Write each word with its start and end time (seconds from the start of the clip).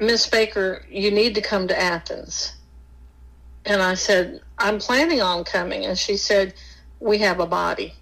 Miss 0.00 0.28
Baker, 0.28 0.84
you 0.90 1.10
need 1.10 1.34
to 1.36 1.40
come 1.40 1.68
to 1.68 1.80
Athens. 1.80 2.54
And 3.64 3.82
I 3.82 3.94
said, 3.94 4.40
I'm 4.58 4.78
planning 4.78 5.20
on 5.22 5.44
coming. 5.44 5.86
And 5.86 5.98
she 5.98 6.16
said, 6.16 6.54
We 7.00 7.18
have 7.18 7.40
a 7.40 7.46
body. 7.46 7.94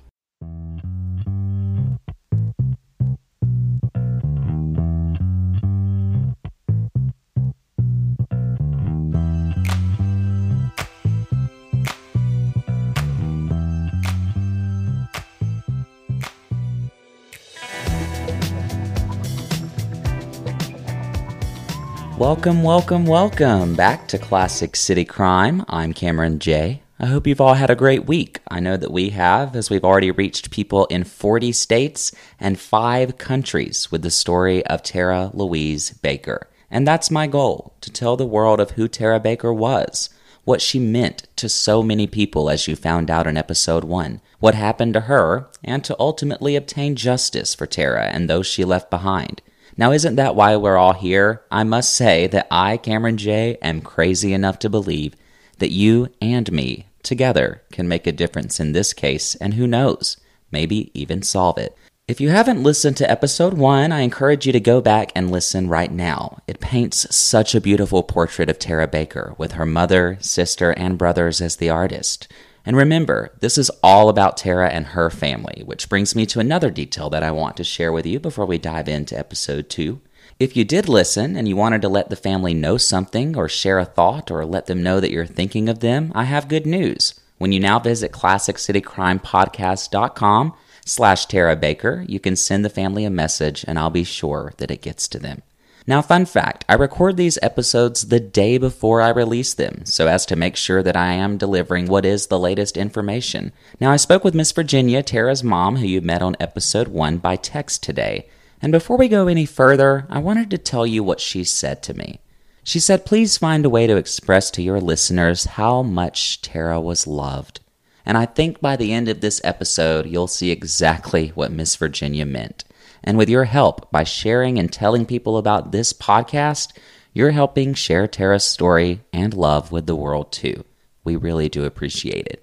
Welcome, 22.27 22.65
welcome, 22.65 23.07
welcome 23.07 23.77
back 23.77 24.09
to 24.09 24.19
Classic 24.19 24.75
City 24.75 25.05
Crime. 25.05 25.65
I'm 25.69 25.93
Cameron 25.93 26.41
J. 26.41 26.83
I 26.99 27.07
hope 27.07 27.25
you've 27.25 27.41
all 27.41 27.55
had 27.55 27.71
a 27.71 27.77
great 27.77 28.07
week. 28.07 28.41
I 28.49 28.59
know 28.59 28.77
that 28.77 28.91
we 28.91 29.11
have, 29.11 29.55
as 29.55 29.71
we've 29.71 29.85
already 29.85 30.11
reached 30.11 30.51
people 30.51 30.87
in 30.87 31.05
40 31.05 31.53
states 31.53 32.11
and 32.41 32.59
five 32.59 33.17
countries 33.17 33.93
with 33.93 34.03
the 34.03 34.11
story 34.11 34.67
of 34.67 34.83
Tara 34.83 35.31
Louise 35.35 35.93
Baker. 35.93 36.49
And 36.69 36.85
that's 36.85 37.13
my 37.13 37.29
goal 37.29 37.75
to 37.81 37.93
tell 37.93 38.17
the 38.17 38.27
world 38.27 38.59
of 38.59 38.73
who 38.73 38.89
Tara 38.89 39.21
Baker 39.21 39.53
was, 39.53 40.11
what 40.43 40.61
she 40.61 40.81
meant 40.81 41.29
to 41.37 41.49
so 41.49 41.81
many 41.81 42.09
people 42.09 42.51
as 42.51 42.67
you 42.67 42.75
found 42.75 43.09
out 43.09 43.29
in 43.29 43.37
episode 43.37 43.85
one, 43.85 44.21
what 44.41 44.57
happened 44.57 44.95
to 44.95 45.03
her, 45.03 45.49
and 45.63 45.85
to 45.85 45.95
ultimately 46.01 46.57
obtain 46.57 46.97
justice 46.97 47.55
for 47.55 47.67
Tara 47.67 48.07
and 48.07 48.29
those 48.29 48.49
she 48.49 48.65
left 48.65 48.91
behind. 48.91 49.43
Now, 49.77 49.93
isn't 49.93 50.17
that 50.17 50.35
why 50.35 50.57
we're 50.57 50.79
all 50.79 50.95
here? 50.95 51.43
I 51.51 51.65
must 51.65 51.93
say 51.95 52.27
that 52.29 52.47
I, 52.51 52.79
Cameron 52.79 53.19
J., 53.19 53.59
am 53.61 53.83
crazy 53.83 54.33
enough 54.33 54.59
to 54.61 54.71
believe 54.71 55.15
that 55.59 55.71
you 55.71 56.09
and 56.21 56.51
me 56.51 56.87
together 57.03 57.63
can 57.73 57.87
make 57.87 58.07
a 58.07 58.13
difference 58.13 58.59
in 58.59 58.73
this 58.73 58.93
case, 58.93 59.35
and 59.37 59.55
who 59.55 59.67
knows, 59.67 60.17
maybe 60.51 60.91
even 60.99 61.23
solve 61.23 61.59
it. 61.59 61.77
If 62.09 62.21
you 62.21 62.29
haven't 62.29 62.63
listened 62.63 62.97
to 62.99 63.11
episode 63.11 63.55
one, 63.55 63.91
I 63.91 64.01
encourage 64.01 64.47
you 64.47 64.53
to 64.53 64.61
go 64.61 64.81
back 64.81 65.11
and 65.15 65.31
listen 65.31 65.69
right 65.69 65.91
now. 65.91 66.39
It 66.47 66.61
paints 66.61 67.15
such 67.15 67.55
a 67.55 67.61
beautiful 67.61 68.03
portrait 68.03 68.49
of 68.49 68.59
Tara 68.59 68.87
Baker, 68.87 69.35
with 69.39 69.53
her 69.53 69.67
mother, 69.67 70.17
sister, 70.21 70.71
and 70.71 70.97
brothers 70.97 71.41
as 71.41 71.57
the 71.57 71.69
artist. 71.69 72.29
And 72.67 72.77
remember, 72.77 73.33
this 73.39 73.57
is 73.57 73.71
all 73.83 74.09
about 74.09 74.37
Tara 74.37 74.69
and 74.69 74.87
her 74.87 75.09
family, 75.09 75.63
which 75.65 75.89
brings 75.89 76.17
me 76.17 76.27
to 76.27 76.41
another 76.41 76.69
detail 76.69 77.09
that 77.11 77.23
I 77.23 77.31
want 77.31 77.57
to 77.59 77.65
share 77.65 77.93
with 77.93 78.05
you 78.05 78.19
before 78.19 78.45
we 78.45 78.59
dive 78.59 78.89
into 78.89 79.17
episode 79.17 79.71
two. 79.71 80.01
If 80.41 80.57
you 80.57 80.65
did 80.65 80.89
listen 80.89 81.37
and 81.37 81.47
you 81.47 81.55
wanted 81.55 81.81
to 81.83 81.89
let 81.89 82.11
the 82.11 82.17
family 82.17 82.55
know 82.55 82.77
something 82.77 83.37
or 83.37 83.49
share 83.49 83.79
a 83.79 83.85
thought 83.85 84.33
or 84.33 84.45
let 84.45 84.67
them 84.67 84.83
know 84.83 84.99
that 84.99 85.13
you're 85.13 85.25
thinking 85.25 85.69
of 85.69 85.79
them, 85.79 86.11
I 86.15 86.25
have 86.25 86.49
good 86.49 86.67
news. 86.67 87.15
When 87.39 87.53
you 87.53 87.61
now 87.61 87.79
visit 87.79 88.11
classiccitycrimepodcast.com 88.11 90.55
slash 90.85 91.27
Tara 91.27 91.57
Baker, 91.57 92.05
you 92.09 92.19
can 92.19 92.35
send 92.35 92.65
the 92.65 92.71
family 92.71 93.05
a 93.05 93.11
message 93.11 93.65
and 93.69 93.79
I'll 93.79 93.91
be 93.91 94.05
sure 94.05 94.55
that 94.57 94.73
it 94.73 94.83
gets 94.83 95.07
to 95.09 95.21
them. 95.21 95.43
Now, 95.89 96.03
fun 96.03 96.27
fact 96.27 96.65
I 96.69 96.75
record 96.75 97.17
these 97.17 97.39
episodes 97.43 98.09
the 98.09 98.19
day 98.19 98.59
before 98.59 99.01
I 99.01 99.11
release 99.11 99.55
them, 99.55 99.85
so 99.85 100.09
as 100.09 100.27
to 100.27 100.35
make 100.35 100.57
sure 100.57 100.83
that 100.83 100.97
I 100.97 101.13
am 101.13 101.39
delivering 101.39 101.87
what 101.87 102.05
is 102.05 102.27
the 102.27 102.41
latest 102.41 102.77
information. 102.77 103.53
Now, 103.81 103.93
I 103.93 103.97
spoke 103.97 104.25
with 104.25 104.35
Miss 104.35 104.51
Virginia, 104.51 105.05
Tara's 105.05 105.45
mom, 105.45 105.77
who 105.77 105.87
you 105.87 106.01
met 106.01 106.23
on 106.23 106.37
episode 106.41 106.89
1 106.89 107.19
by 107.19 107.37
text 107.37 107.85
today. 107.85 108.29
And 108.61 108.73
before 108.73 108.97
we 108.97 109.07
go 109.07 109.29
any 109.29 109.47
further, 109.47 110.07
I 110.11 110.19
wanted 110.19 110.51
to 110.51 110.59
tell 110.59 110.89
you 110.89 111.05
what 111.05 111.21
she 111.21 111.45
said 111.45 111.85
to 111.85 111.95
me. 111.95 112.19
She 112.65 112.81
said, 112.81 113.07
Please 113.07 113.39
find 113.39 113.65
a 113.65 113.71
way 113.71 113.87
to 113.87 113.97
express 113.97 114.51
to 114.53 114.63
your 114.63 114.81
listeners 114.81 115.45
how 115.45 115.85
much 115.85 116.43
Tara 116.43 116.81
was 116.81 117.07
loved. 117.07 117.61
And 118.05 118.19
I 118.19 118.27
think 118.27 118.61
by 118.61 118.75
the 118.75 118.93
end 118.93 119.09
of 119.09 119.21
this 119.21 119.41
episode, 119.45 120.07
you'll 120.07 120.27
see 120.27 120.51
exactly 120.51 121.29
what 121.37 121.53
Miss 121.53 121.77
Virginia 121.77 122.27
meant. 122.27 122.65
And 123.07 123.17
with 123.17 123.31
your 123.31 123.45
help, 123.45 123.91
by 123.93 124.03
sharing 124.03 124.59
and 124.59 124.73
telling 124.73 125.07
people 125.07 125.39
about 125.39 125.71
this 125.71 125.93
podcast, 125.93 126.77
you're 127.15 127.31
helping 127.31 127.73
share 127.73 128.09
Tara's 128.09 128.45
story 128.45 129.01
and 129.13 129.33
love 129.33 129.71
with 129.71 129.87
the 129.87 129.97
world 129.97 130.33
too. 130.33 130.65
We 131.05 131.15
really 131.15 131.49
do 131.49 131.65
appreciate 131.65 132.27
it. 132.27 132.43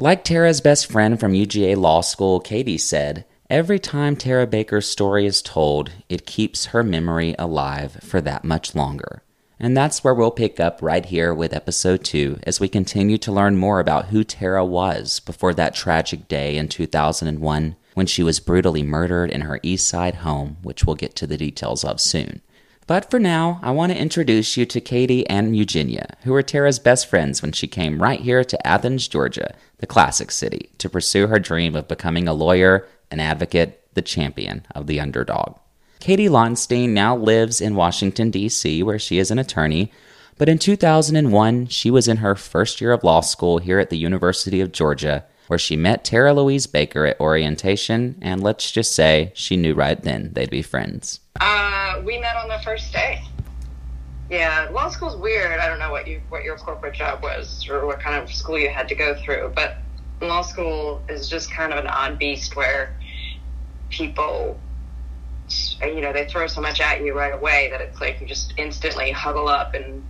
Like 0.00 0.24
Tara's 0.24 0.62
best 0.62 0.90
friend 0.90 1.20
from 1.20 1.32
UGA 1.32 1.76
Law 1.76 2.00
School, 2.00 2.40
Katie 2.40 2.78
said, 2.78 3.26
every 3.50 3.78
time 3.78 4.16
Tara 4.16 4.46
Baker's 4.46 4.88
story 4.88 5.26
is 5.26 5.42
told, 5.42 5.92
it 6.08 6.24
keeps 6.24 6.66
her 6.66 6.82
memory 6.82 7.34
alive 7.38 7.98
for 8.02 8.20
that 8.22 8.44
much 8.44 8.74
longer. 8.74 9.22
And 9.60 9.76
that's 9.76 10.02
where 10.02 10.14
we'll 10.14 10.30
pick 10.30 10.60
up 10.60 10.78
right 10.80 11.04
here 11.04 11.34
with 11.34 11.52
episode 11.52 12.04
2 12.04 12.38
as 12.44 12.60
we 12.60 12.68
continue 12.68 13.18
to 13.18 13.32
learn 13.32 13.56
more 13.56 13.80
about 13.80 14.06
who 14.06 14.24
Tara 14.24 14.64
was 14.64 15.20
before 15.20 15.52
that 15.54 15.74
tragic 15.74 16.28
day 16.28 16.56
in 16.56 16.68
2001 16.68 17.76
when 17.98 18.06
she 18.06 18.22
was 18.22 18.38
brutally 18.38 18.84
murdered 18.84 19.28
in 19.28 19.40
her 19.40 19.58
East 19.60 19.88
Side 19.88 20.14
home, 20.14 20.56
which 20.62 20.84
we'll 20.84 20.94
get 20.94 21.16
to 21.16 21.26
the 21.26 21.36
details 21.36 21.82
of 21.82 22.00
soon. 22.00 22.40
But 22.86 23.10
for 23.10 23.18
now, 23.18 23.58
I 23.60 23.72
want 23.72 23.90
to 23.90 23.98
introduce 23.98 24.56
you 24.56 24.66
to 24.66 24.80
Katie 24.80 25.28
and 25.28 25.56
Eugenia, 25.56 26.16
who 26.22 26.30
were 26.30 26.44
Tara's 26.44 26.78
best 26.78 27.08
friends 27.08 27.42
when 27.42 27.50
she 27.50 27.66
came 27.66 28.00
right 28.00 28.20
here 28.20 28.44
to 28.44 28.64
Athens, 28.66 29.08
Georgia, 29.08 29.52
the 29.78 29.86
classic 29.88 30.30
city, 30.30 30.70
to 30.78 30.88
pursue 30.88 31.26
her 31.26 31.40
dream 31.40 31.74
of 31.74 31.88
becoming 31.88 32.28
a 32.28 32.32
lawyer, 32.32 32.86
an 33.10 33.18
advocate, 33.18 33.82
the 33.94 34.00
champion 34.00 34.64
of 34.76 34.86
the 34.86 35.00
underdog. 35.00 35.58
Katie 35.98 36.28
Lonstein 36.28 36.90
now 36.90 37.16
lives 37.16 37.60
in 37.60 37.74
Washington, 37.74 38.30
D.C., 38.30 38.80
where 38.84 39.00
she 39.00 39.18
is 39.18 39.32
an 39.32 39.40
attorney, 39.40 39.90
but 40.36 40.48
in 40.48 40.60
2001, 40.60 41.66
she 41.66 41.90
was 41.90 42.06
in 42.06 42.18
her 42.18 42.36
first 42.36 42.80
year 42.80 42.92
of 42.92 43.02
law 43.02 43.22
school 43.22 43.58
here 43.58 43.80
at 43.80 43.90
the 43.90 43.98
University 43.98 44.60
of 44.60 44.70
Georgia 44.70 45.24
where 45.48 45.58
she 45.58 45.76
met 45.76 46.04
Tara 46.04 46.32
Louise 46.32 46.66
Baker 46.66 47.06
at 47.06 47.20
orientation, 47.20 48.16
and 48.20 48.42
let's 48.42 48.70
just 48.70 48.94
say 48.94 49.32
she 49.34 49.56
knew 49.56 49.74
right 49.74 50.00
then 50.00 50.30
they'd 50.32 50.50
be 50.50 50.62
friends. 50.62 51.20
Uh, 51.40 52.00
we 52.04 52.18
met 52.18 52.36
on 52.36 52.48
the 52.48 52.58
first 52.64 52.92
day. 52.92 53.22
Yeah, 54.30 54.68
law 54.72 54.90
school's 54.90 55.16
weird. 55.16 55.58
I 55.58 55.68
don't 55.68 55.78
know 55.78 55.90
what 55.90 56.06
you 56.06 56.20
what 56.28 56.44
your 56.44 56.56
corporate 56.56 56.94
job 56.94 57.22
was 57.22 57.66
or 57.68 57.86
what 57.86 58.00
kind 58.00 58.22
of 58.22 58.30
school 58.30 58.58
you 58.58 58.68
had 58.68 58.88
to 58.88 58.94
go 58.94 59.16
through, 59.24 59.52
but 59.54 59.78
law 60.20 60.42
school 60.42 61.02
is 61.08 61.28
just 61.28 61.50
kind 61.50 61.72
of 61.72 61.78
an 61.78 61.86
odd 61.86 62.18
beast 62.18 62.56
where 62.56 62.94
people 63.88 64.58
you 65.82 66.00
know 66.02 66.12
they 66.12 66.26
throw 66.26 66.46
so 66.46 66.60
much 66.60 66.80
at 66.80 67.02
you 67.02 67.14
right 67.14 67.32
away 67.32 67.68
that 67.70 67.80
it's 67.80 68.00
like 68.00 68.20
you 68.20 68.26
just 68.26 68.52
instantly 68.58 69.10
huddle 69.10 69.48
up 69.48 69.74
and 69.74 70.04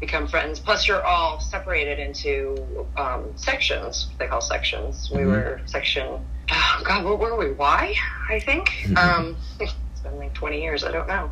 become 0.00 0.26
friends. 0.26 0.60
Plus, 0.60 0.86
you're 0.86 1.04
all 1.04 1.40
separated 1.40 1.98
into 1.98 2.86
um, 2.96 3.32
sections. 3.36 4.08
They 4.18 4.26
call 4.26 4.40
sections. 4.40 5.10
We 5.10 5.18
mm-hmm. 5.18 5.30
were 5.30 5.60
section. 5.66 6.24
Oh 6.50 6.82
God, 6.84 7.04
what 7.04 7.18
were 7.18 7.36
we? 7.36 7.52
Why? 7.52 7.94
I 8.28 8.40
think. 8.40 8.68
Mm-hmm. 8.68 8.96
Um, 8.96 9.36
it's 9.60 10.00
been 10.02 10.18
like 10.18 10.34
20 10.34 10.60
years. 10.60 10.84
I 10.84 10.92
don't 10.92 11.08
know. 11.08 11.30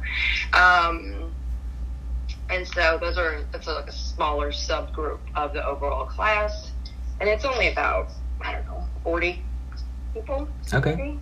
Um, 0.52 1.32
and 2.50 2.66
so 2.66 2.98
those 3.00 3.16
are 3.16 3.42
that's 3.52 3.66
like 3.66 3.88
a 3.88 3.92
smaller 3.92 4.50
subgroup 4.50 5.18
of 5.34 5.52
the 5.52 5.64
overall 5.64 6.06
class, 6.06 6.72
and 7.20 7.28
it's 7.28 7.44
only 7.44 7.68
about 7.68 8.10
I 8.40 8.52
don't 8.52 8.66
know 8.66 8.84
40 9.02 9.42
people. 10.12 10.48
Okay. 10.72 10.94
Maybe. 10.94 11.18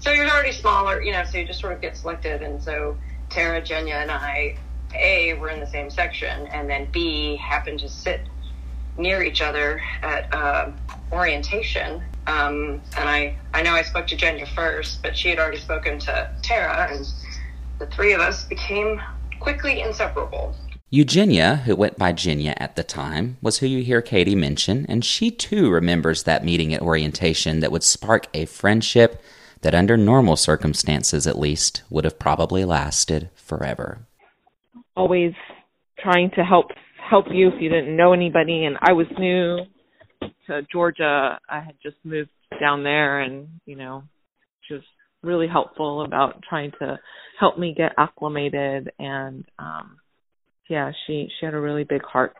So 0.00 0.12
you're 0.12 0.28
already 0.28 0.52
smaller, 0.52 1.02
you 1.02 1.12
know. 1.12 1.24
So 1.24 1.38
you 1.38 1.46
just 1.46 1.60
sort 1.60 1.72
of 1.72 1.80
get 1.80 1.96
selected, 1.96 2.42
and 2.42 2.62
so 2.62 2.96
Tara, 3.30 3.60
Jenya, 3.60 4.02
and 4.02 4.10
I 4.10 4.56
a, 4.94 5.34
we're 5.34 5.50
in 5.50 5.60
the 5.60 5.66
same 5.66 5.90
section, 5.90 6.46
and 6.48 6.68
then 6.68 6.88
B, 6.90 7.36
happened 7.36 7.80
to 7.80 7.88
sit 7.88 8.20
near 8.96 9.22
each 9.22 9.40
other 9.40 9.80
at 10.02 10.32
uh, 10.34 10.70
orientation. 11.12 12.02
Um, 12.26 12.80
and 12.96 13.08
I, 13.08 13.36
I 13.54 13.62
know 13.62 13.72
I 13.72 13.82
spoke 13.82 14.06
to 14.08 14.16
Jenya 14.16 14.46
first, 14.54 15.02
but 15.02 15.16
she 15.16 15.30
had 15.30 15.38
already 15.38 15.58
spoken 15.58 15.98
to 16.00 16.30
Tara, 16.42 16.88
and 16.90 17.06
the 17.78 17.86
three 17.86 18.12
of 18.12 18.20
us 18.20 18.44
became 18.44 19.00
quickly 19.40 19.80
inseparable. 19.80 20.54
Eugenia, 20.90 21.56
who 21.56 21.76
went 21.76 21.98
by 21.98 22.12
Jenya 22.12 22.54
at 22.56 22.74
the 22.74 22.82
time, 22.82 23.36
was 23.42 23.58
who 23.58 23.66
you 23.66 23.82
hear 23.82 24.00
Katie 24.00 24.34
mention, 24.34 24.86
and 24.88 25.04
she 25.04 25.30
too 25.30 25.70
remembers 25.70 26.22
that 26.22 26.44
meeting 26.44 26.72
at 26.72 26.82
orientation 26.82 27.60
that 27.60 27.70
would 27.70 27.82
spark 27.82 28.26
a 28.32 28.46
friendship 28.46 29.22
that, 29.60 29.74
under 29.74 29.96
normal 29.96 30.36
circumstances 30.36 31.26
at 31.26 31.38
least, 31.38 31.82
would 31.90 32.04
have 32.04 32.18
probably 32.18 32.64
lasted 32.64 33.28
forever 33.34 33.98
always 34.98 35.32
trying 36.00 36.30
to 36.34 36.42
help 36.42 36.66
help 37.08 37.26
you 37.30 37.48
if 37.48 37.54
you 37.60 37.70
didn't 37.70 37.96
know 37.96 38.12
anybody 38.12 38.64
and 38.64 38.76
I 38.82 38.92
was 38.92 39.06
new 39.18 39.58
to 40.48 40.62
Georgia. 40.70 41.38
I 41.48 41.60
had 41.60 41.74
just 41.82 41.96
moved 42.04 42.30
down 42.60 42.82
there 42.82 43.20
and, 43.20 43.48
you 43.64 43.76
know, 43.76 44.02
just 44.68 44.86
really 45.22 45.46
helpful 45.48 46.04
about 46.04 46.42
trying 46.48 46.72
to 46.80 46.98
help 47.38 47.58
me 47.58 47.74
get 47.76 47.92
acclimated 47.96 48.90
and 48.98 49.44
um 49.58 49.96
yeah, 50.68 50.90
she 51.06 51.28
she 51.38 51.46
had 51.46 51.54
a 51.54 51.60
really 51.60 51.84
big 51.84 52.02
heart. 52.02 52.36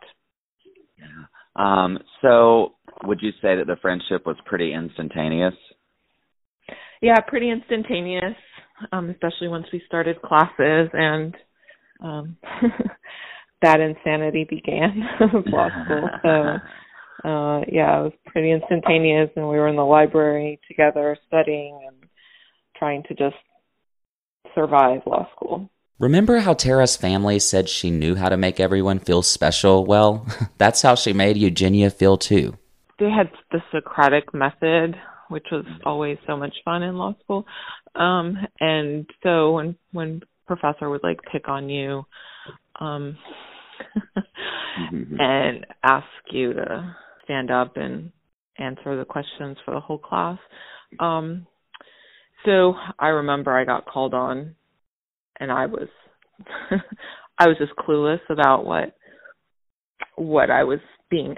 Yeah. 0.97 1.25
Um 1.55 1.99
so 2.21 2.73
would 3.03 3.19
you 3.21 3.31
say 3.41 3.55
that 3.55 3.67
the 3.67 3.77
friendship 3.81 4.25
was 4.25 4.35
pretty 4.45 4.73
instantaneous? 4.73 5.55
Yeah, 7.01 7.19
pretty 7.25 7.49
instantaneous. 7.49 8.35
Um 8.91 9.09
especially 9.09 9.47
once 9.47 9.65
we 9.71 9.81
started 9.87 10.21
classes 10.21 10.89
and 10.93 11.35
um 11.99 12.37
that 13.61 13.79
insanity 13.79 14.45
began 14.49 15.03
of 15.19 15.45
law 15.47 15.69
school. 15.83 16.09
So 16.21 17.29
uh 17.29 17.61
yeah, 17.67 17.99
it 17.99 18.03
was 18.03 18.13
pretty 18.25 18.51
instantaneous 18.51 19.29
and 19.35 19.47
we 19.47 19.57
were 19.57 19.67
in 19.67 19.75
the 19.75 19.85
library 19.85 20.59
together 20.67 21.17
studying 21.27 21.79
and 21.87 22.09
trying 22.77 23.03
to 23.03 23.13
just 23.13 23.35
survive 24.55 25.01
law 25.05 25.27
school. 25.35 25.69
Remember 25.99 26.39
how 26.39 26.53
Tara's 26.53 26.95
family 26.95 27.39
said 27.39 27.67
she 27.67 27.91
knew 27.91 28.15
how 28.15 28.29
to 28.29 28.37
make 28.37 28.61
everyone 28.61 28.99
feel 28.99 29.21
special? 29.21 29.85
Well, 29.85 30.25
that's 30.57 30.81
how 30.81 30.95
she 30.95 31.11
made 31.11 31.35
Eugenia 31.35 31.89
feel 31.89 32.17
too. 32.17 32.57
They 32.99 33.09
had 33.09 33.29
the 33.51 33.61
Socratic 33.71 34.33
method, 34.33 34.95
which 35.27 35.47
was 35.51 35.65
always 35.85 36.17
so 36.25 36.37
much 36.37 36.55
fun 36.63 36.83
in 36.83 36.95
law 36.95 37.15
school. 37.23 37.45
Um 37.95 38.37
and 38.59 39.09
so 39.23 39.51
when 39.51 39.75
when 39.91 40.21
professor 40.49 40.89
would 40.89 41.03
like 41.03 41.19
pick 41.31 41.47
on 41.47 41.69
you 41.69 42.03
um 42.79 43.15
mm-hmm. 44.91 45.15
and 45.19 45.65
ask 45.83 46.07
you 46.31 46.53
to 46.53 46.95
stand 47.23 47.51
up 47.51 47.77
and 47.77 48.11
answer 48.57 48.97
the 48.97 49.05
questions 49.05 49.57
for 49.63 49.73
the 49.73 49.79
whole 49.79 49.99
class. 49.99 50.39
Um 50.99 51.45
so 52.45 52.73
I 52.97 53.09
remember 53.09 53.55
I 53.55 53.63
got 53.63 53.85
called 53.85 54.15
on 54.15 54.55
and 55.39 55.51
I 55.51 55.67
was 55.67 55.87
I 57.37 57.47
was 57.47 57.57
just 57.59 57.73
clueless 57.75 58.21
about 58.29 58.65
what 58.65 58.95
what 60.15 60.49
I 60.49 60.63
was 60.63 60.79
being 61.11 61.35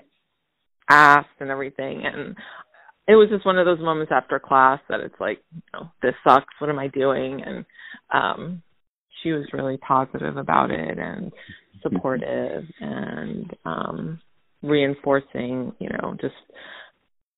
asked 0.89 1.27
and 1.41 1.49
everything 1.49 2.03
and 2.05 2.37
it 3.07 3.15
was 3.15 3.29
just 3.29 3.45
one 3.45 3.57
of 3.57 3.65
those 3.65 3.79
moments 3.79 4.11
after 4.15 4.39
class 4.39 4.79
that 4.87 5.01
it's 5.01 5.19
like, 5.19 5.41
you 5.53 5.61
know, 5.73 5.91
this 6.01 6.13
sucks, 6.25 6.53
what 6.59 6.69
am 6.69 6.79
I 6.79 6.87
doing? 6.87 7.41
And 7.45 7.65
um 8.13 8.61
she 9.21 9.31
was 9.31 9.45
really 9.53 9.77
positive 9.77 10.37
about 10.37 10.71
it 10.71 10.97
and 10.97 11.31
supportive 11.81 12.63
and 12.79 13.55
um 13.65 14.19
reinforcing, 14.61 15.73
you 15.79 15.89
know, 15.89 16.15
just 16.21 16.35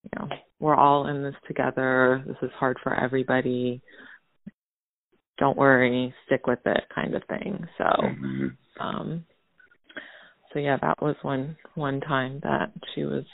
you 0.03 0.09
know, 0.19 0.27
we're 0.59 0.75
all 0.75 1.07
in 1.07 1.23
this 1.23 1.35
together. 1.47 2.23
This 2.27 2.35
is 2.41 2.51
hard 2.59 2.77
for 2.83 2.93
everybody. 2.93 3.81
Don't 5.39 5.57
worry, 5.57 6.13
stick 6.25 6.45
with 6.45 6.59
it 6.65 6.83
kind 6.93 7.15
of 7.15 7.23
thing. 7.29 7.65
So 7.77 7.83
mm-hmm. 7.83 8.47
um 8.85 9.25
so 10.51 10.59
yeah, 10.59 10.77
that 10.81 11.01
was 11.01 11.15
one 11.21 11.55
one 11.75 12.01
time 12.01 12.39
that 12.43 12.71
she 12.93 13.03
was 13.03 13.25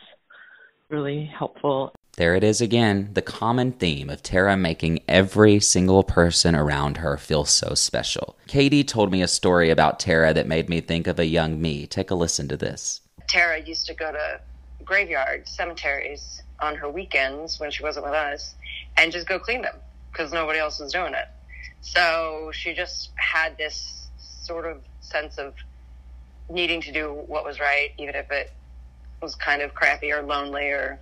really 0.89 1.29
helpful 1.37 1.93
there 2.19 2.35
it 2.35 2.43
is 2.43 2.59
again, 2.59 3.09
the 3.13 3.21
common 3.21 3.71
theme 3.71 4.09
of 4.09 4.21
Tara 4.21 4.57
making 4.57 4.99
every 5.07 5.57
single 5.61 6.03
person 6.03 6.53
around 6.53 6.97
her 6.97 7.15
feel 7.15 7.45
so 7.45 7.73
special. 7.73 8.35
Katie 8.45 8.83
told 8.83 9.09
me 9.09 9.21
a 9.21 9.27
story 9.27 9.69
about 9.69 10.01
Tara 10.01 10.33
that 10.33 10.45
made 10.45 10.67
me 10.67 10.81
think 10.81 11.07
of 11.07 11.17
a 11.17 11.25
young 11.25 11.61
me. 11.61 11.87
Take 11.87 12.11
a 12.11 12.15
listen 12.15 12.49
to 12.49 12.57
this. 12.57 12.99
Tara 13.29 13.61
used 13.61 13.85
to 13.85 13.93
go 13.93 14.11
to 14.11 14.41
graveyards, 14.83 15.49
cemeteries 15.49 16.43
on 16.59 16.75
her 16.75 16.89
weekends 16.89 17.57
when 17.57 17.71
she 17.71 17.83
wasn't 17.83 18.05
with 18.05 18.13
us 18.13 18.53
and 18.97 19.13
just 19.13 19.25
go 19.25 19.39
clean 19.39 19.61
them 19.61 19.77
because 20.11 20.33
nobody 20.33 20.59
else 20.59 20.77
was 20.77 20.91
doing 20.91 21.13
it. 21.13 21.29
So 21.79 22.51
she 22.53 22.73
just 22.73 23.11
had 23.15 23.57
this 23.57 24.09
sort 24.17 24.65
of 24.65 24.81
sense 24.99 25.37
of 25.37 25.53
needing 26.49 26.81
to 26.81 26.91
do 26.91 27.13
what 27.27 27.45
was 27.45 27.61
right, 27.61 27.91
even 27.97 28.15
if 28.15 28.29
it 28.29 28.51
was 29.21 29.35
kind 29.35 29.61
of 29.61 29.73
crappy 29.73 30.11
or 30.11 30.21
lonely 30.21 30.65
or 30.65 30.99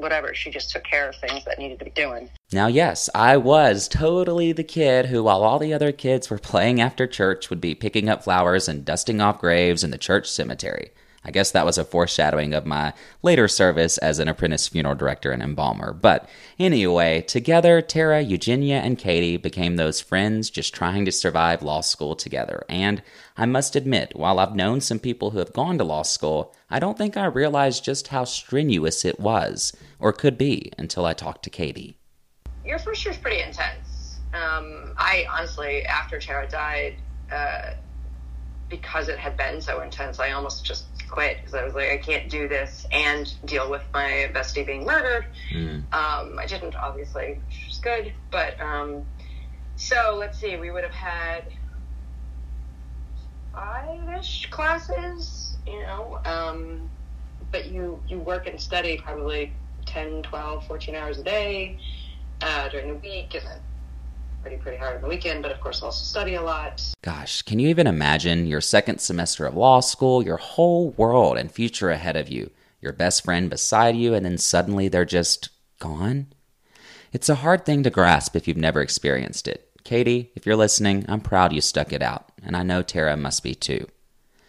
whatever. 0.00 0.34
She 0.34 0.50
just 0.50 0.70
took 0.70 0.84
care 0.84 1.08
of 1.08 1.16
things 1.16 1.44
that 1.44 1.58
needed 1.58 1.78
to 1.78 1.84
be 1.84 1.90
doing. 1.90 2.30
Now, 2.52 2.66
yes, 2.66 3.08
I 3.14 3.36
was 3.36 3.88
totally 3.88 4.52
the 4.52 4.64
kid 4.64 5.06
who, 5.06 5.22
while 5.22 5.42
all 5.42 5.58
the 5.58 5.72
other 5.72 5.92
kids 5.92 6.30
were 6.30 6.38
playing 6.38 6.80
after 6.80 7.06
church, 7.06 7.50
would 7.50 7.60
be 7.60 7.74
picking 7.74 8.08
up 8.08 8.24
flowers 8.24 8.68
and 8.68 8.84
dusting 8.84 9.20
off 9.20 9.40
graves 9.40 9.84
in 9.84 9.90
the 9.90 9.98
church 9.98 10.28
cemetery. 10.28 10.90
I 11.22 11.30
guess 11.30 11.50
that 11.50 11.66
was 11.66 11.76
a 11.76 11.84
foreshadowing 11.84 12.54
of 12.54 12.64
my 12.64 12.94
later 13.22 13.46
service 13.46 13.98
as 13.98 14.18
an 14.18 14.28
apprentice 14.28 14.68
funeral 14.68 14.94
director 14.94 15.32
and 15.32 15.42
embalmer. 15.42 15.92
But 15.92 16.26
anyway, 16.58 17.20
together, 17.20 17.82
Tara, 17.82 18.22
Eugenia, 18.22 18.78
and 18.78 18.98
Katie 18.98 19.36
became 19.36 19.76
those 19.76 20.00
friends 20.00 20.48
just 20.48 20.74
trying 20.74 21.04
to 21.04 21.12
survive 21.12 21.62
law 21.62 21.82
school 21.82 22.16
together. 22.16 22.64
And 22.70 23.02
I 23.36 23.44
must 23.44 23.76
admit, 23.76 24.16
while 24.16 24.38
I've 24.38 24.56
known 24.56 24.80
some 24.80 24.98
people 24.98 25.30
who 25.30 25.38
have 25.40 25.52
gone 25.52 25.76
to 25.76 25.84
law 25.84 26.02
school, 26.02 26.54
I 26.70 26.78
don't 26.78 26.96
think 26.96 27.18
I 27.18 27.26
realized 27.26 27.84
just 27.84 28.08
how 28.08 28.24
strenuous 28.24 29.04
it 29.04 29.20
was, 29.20 29.76
or 30.00 30.12
could 30.12 30.38
be, 30.38 30.72
until 30.78 31.04
I 31.04 31.12
talked 31.12 31.44
to 31.44 31.50
Katie. 31.50 31.96
Your 32.64 32.78
first 32.78 33.04
year's 33.04 33.18
pretty 33.18 33.42
intense. 33.42 34.18
Um, 34.32 34.94
I 34.96 35.26
honestly, 35.30 35.84
after 35.84 36.18
Tara 36.18 36.48
died, 36.48 36.96
uh, 37.32 37.72
because 38.68 39.08
it 39.08 39.18
had 39.18 39.36
been 39.36 39.60
so 39.60 39.80
intense, 39.82 40.20
I 40.20 40.30
almost 40.30 40.64
just 40.64 40.86
quit 41.10 41.38
because 41.38 41.54
I 41.54 41.64
was 41.64 41.74
like, 41.74 41.90
I 41.90 41.98
can't 41.98 42.30
do 42.30 42.48
this 42.48 42.86
and 42.92 43.32
deal 43.44 43.68
with 43.68 43.82
my 43.92 44.30
bestie 44.32 44.64
being 44.64 44.84
murdered. 44.84 45.26
Mm. 45.52 45.82
Um, 45.92 46.38
I 46.38 46.46
didn't, 46.46 46.76
obviously, 46.76 47.40
which 47.46 47.66
was 47.66 47.78
good. 47.78 48.12
But 48.30 48.60
um, 48.60 49.04
so 49.76 50.16
let's 50.18 50.38
see, 50.38 50.56
we 50.56 50.70
would 50.70 50.84
have 50.84 50.94
had 50.94 51.44
five 53.52 54.08
ish 54.18 54.48
classes, 54.50 55.56
you 55.66 55.80
know. 55.80 56.20
Um, 56.24 56.88
but 57.50 57.66
you, 57.66 58.00
you 58.06 58.20
work 58.20 58.46
and 58.46 58.60
study 58.60 58.98
probably 58.98 59.52
10, 59.90 60.22
12, 60.22 60.66
14 60.66 60.94
hours 60.94 61.18
a 61.18 61.24
day 61.24 61.78
uh, 62.42 62.68
during 62.68 62.88
the 62.88 62.94
week, 62.94 63.34
and 63.34 63.44
then 63.44 63.60
pretty 64.42 64.56
pretty 64.56 64.78
hard 64.78 64.96
on 64.96 65.02
the 65.02 65.08
weekend, 65.08 65.42
but 65.42 65.52
of 65.52 65.60
course 65.60 65.82
also 65.82 66.02
study 66.02 66.34
a 66.34 66.42
lot. 66.42 66.82
Gosh, 67.02 67.42
can 67.42 67.58
you 67.58 67.68
even 67.68 67.86
imagine 67.86 68.46
your 68.46 68.60
second 68.60 69.00
semester 69.00 69.46
of 69.46 69.56
law 69.56 69.80
school, 69.80 70.24
your 70.24 70.38
whole 70.38 70.90
world 70.92 71.36
and 71.36 71.50
future 71.50 71.90
ahead 71.90 72.16
of 72.16 72.28
you, 72.28 72.50
your 72.80 72.92
best 72.92 73.24
friend 73.24 73.50
beside 73.50 73.96
you, 73.96 74.14
and 74.14 74.24
then 74.24 74.38
suddenly 74.38 74.88
they're 74.88 75.04
just 75.04 75.50
gone? 75.78 76.28
It's 77.12 77.28
a 77.28 77.36
hard 77.36 77.66
thing 77.66 77.82
to 77.82 77.90
grasp 77.90 78.36
if 78.36 78.46
you've 78.46 78.56
never 78.56 78.80
experienced 78.80 79.48
it. 79.48 79.68
Katie, 79.82 80.30
if 80.34 80.46
you're 80.46 80.56
listening, 80.56 81.04
I'm 81.08 81.20
proud 81.20 81.52
you 81.52 81.60
stuck 81.60 81.92
it 81.92 82.02
out, 82.02 82.30
and 82.42 82.56
I 82.56 82.62
know 82.62 82.82
Tara 82.82 83.16
must 83.16 83.42
be 83.42 83.54
too. 83.54 83.88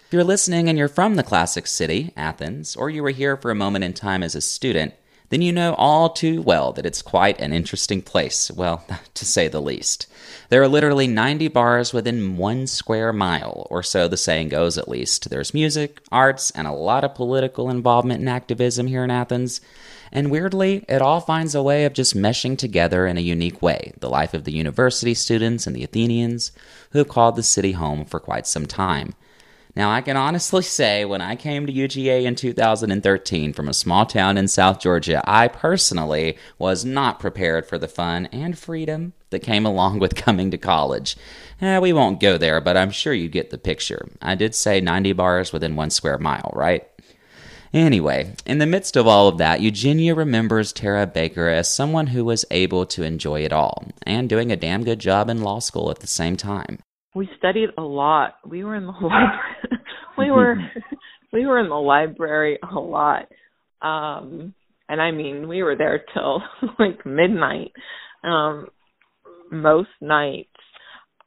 If 0.05 0.13
you're 0.13 0.23
listening 0.23 0.69
and 0.69 0.77
you're 0.77 0.87
from 0.87 1.15
the 1.15 1.23
classic 1.23 1.65
city, 1.67 2.11
Athens, 2.15 2.75
or 2.75 2.89
you 2.89 3.01
were 3.01 3.11
here 3.11 3.37
for 3.37 3.49
a 3.49 3.55
moment 3.55 3.85
in 3.85 3.93
time 3.93 4.23
as 4.23 4.35
a 4.35 4.41
student, 4.41 4.93
then 5.31 5.41
you 5.41 5.53
know 5.53 5.73
all 5.75 6.09
too 6.09 6.41
well 6.41 6.73
that 6.73 6.85
it's 6.85 7.01
quite 7.01 7.39
an 7.39 7.53
interesting 7.53 8.01
place, 8.01 8.51
well, 8.51 8.85
to 9.13 9.25
say 9.25 9.47
the 9.47 9.61
least. 9.61 10.07
There 10.49 10.61
are 10.61 10.67
literally 10.67 11.07
90 11.07 11.47
bars 11.47 11.93
within 11.93 12.35
one 12.35 12.67
square 12.67 13.13
mile, 13.13 13.65
or 13.69 13.81
so 13.81 14.09
the 14.09 14.17
saying 14.17 14.49
goes 14.49 14.77
at 14.77 14.89
least. 14.89 15.29
There's 15.29 15.53
music, 15.53 16.01
arts, 16.11 16.51
and 16.51 16.67
a 16.67 16.73
lot 16.73 17.05
of 17.05 17.15
political 17.15 17.69
involvement 17.69 18.19
and 18.19 18.29
activism 18.29 18.87
here 18.87 19.05
in 19.05 19.09
Athens. 19.09 19.61
And 20.11 20.29
weirdly, 20.29 20.83
it 20.89 21.01
all 21.01 21.21
finds 21.21 21.55
a 21.55 21.63
way 21.63 21.85
of 21.85 21.93
just 21.93 22.13
meshing 22.13 22.57
together 22.57 23.07
in 23.07 23.17
a 23.17 23.21
unique 23.21 23.61
way 23.61 23.93
the 24.01 24.09
life 24.09 24.33
of 24.33 24.43
the 24.43 24.51
university 24.51 25.13
students 25.13 25.65
and 25.65 25.73
the 25.73 25.85
Athenians, 25.85 26.51
who 26.91 26.99
have 26.99 27.07
called 27.07 27.37
the 27.37 27.43
city 27.43 27.71
home 27.71 28.03
for 28.03 28.19
quite 28.19 28.45
some 28.45 28.65
time. 28.65 29.13
Now, 29.73 29.89
I 29.89 30.01
can 30.01 30.17
honestly 30.17 30.63
say 30.63 31.05
when 31.05 31.21
I 31.21 31.37
came 31.37 31.65
to 31.65 31.71
UGA 31.71 32.23
in 32.23 32.35
2013 32.35 33.53
from 33.53 33.69
a 33.69 33.73
small 33.73 34.05
town 34.05 34.37
in 34.37 34.49
South 34.49 34.81
Georgia, 34.81 35.23
I 35.25 35.47
personally 35.47 36.37
was 36.59 36.83
not 36.83 37.21
prepared 37.21 37.65
for 37.65 37.77
the 37.77 37.87
fun 37.87 38.25
and 38.27 38.57
freedom 38.57 39.13
that 39.29 39.39
came 39.39 39.65
along 39.65 39.99
with 39.99 40.15
coming 40.15 40.51
to 40.51 40.57
college. 40.57 41.15
Eh, 41.61 41.79
we 41.79 41.93
won't 41.93 42.19
go 42.19 42.37
there, 42.37 42.59
but 42.59 42.75
I'm 42.75 42.91
sure 42.91 43.13
you 43.13 43.29
get 43.29 43.49
the 43.49 43.57
picture. 43.57 44.09
I 44.21 44.35
did 44.35 44.55
say 44.55 44.81
90 44.81 45.13
bars 45.13 45.53
within 45.53 45.77
one 45.77 45.89
square 45.89 46.17
mile, 46.17 46.51
right? 46.53 46.85
Anyway, 47.73 48.35
in 48.45 48.57
the 48.57 48.65
midst 48.65 48.97
of 48.97 49.07
all 49.07 49.29
of 49.29 49.37
that, 49.37 49.61
Eugenia 49.61 50.13
remembers 50.13 50.73
Tara 50.73 51.07
Baker 51.07 51.47
as 51.47 51.71
someone 51.71 52.07
who 52.07 52.25
was 52.25 52.43
able 52.51 52.85
to 52.87 53.03
enjoy 53.03 53.45
it 53.45 53.53
all 53.53 53.85
and 54.03 54.27
doing 54.27 54.51
a 54.51 54.57
damn 54.57 54.83
good 54.83 54.99
job 54.99 55.29
in 55.29 55.41
law 55.41 55.59
school 55.59 55.89
at 55.89 55.99
the 55.99 56.07
same 56.07 56.35
time 56.35 56.79
we 57.13 57.29
studied 57.37 57.69
a 57.77 57.81
lot. 57.81 58.35
We 58.45 58.63
were 58.63 58.75
in 58.75 58.85
the 58.85 58.91
library. 59.01 59.39
we 60.17 60.31
were 60.31 60.55
we 61.33 61.45
were 61.45 61.59
in 61.59 61.69
the 61.69 61.75
library 61.75 62.59
a 62.63 62.79
lot. 62.79 63.27
Um 63.81 64.53
and 64.89 65.01
I 65.01 65.11
mean, 65.11 65.47
we 65.47 65.63
were 65.63 65.75
there 65.75 66.03
till 66.13 66.41
like 66.79 67.05
midnight 67.05 67.71
um 68.23 68.67
most 69.51 69.89
nights. 69.99 70.49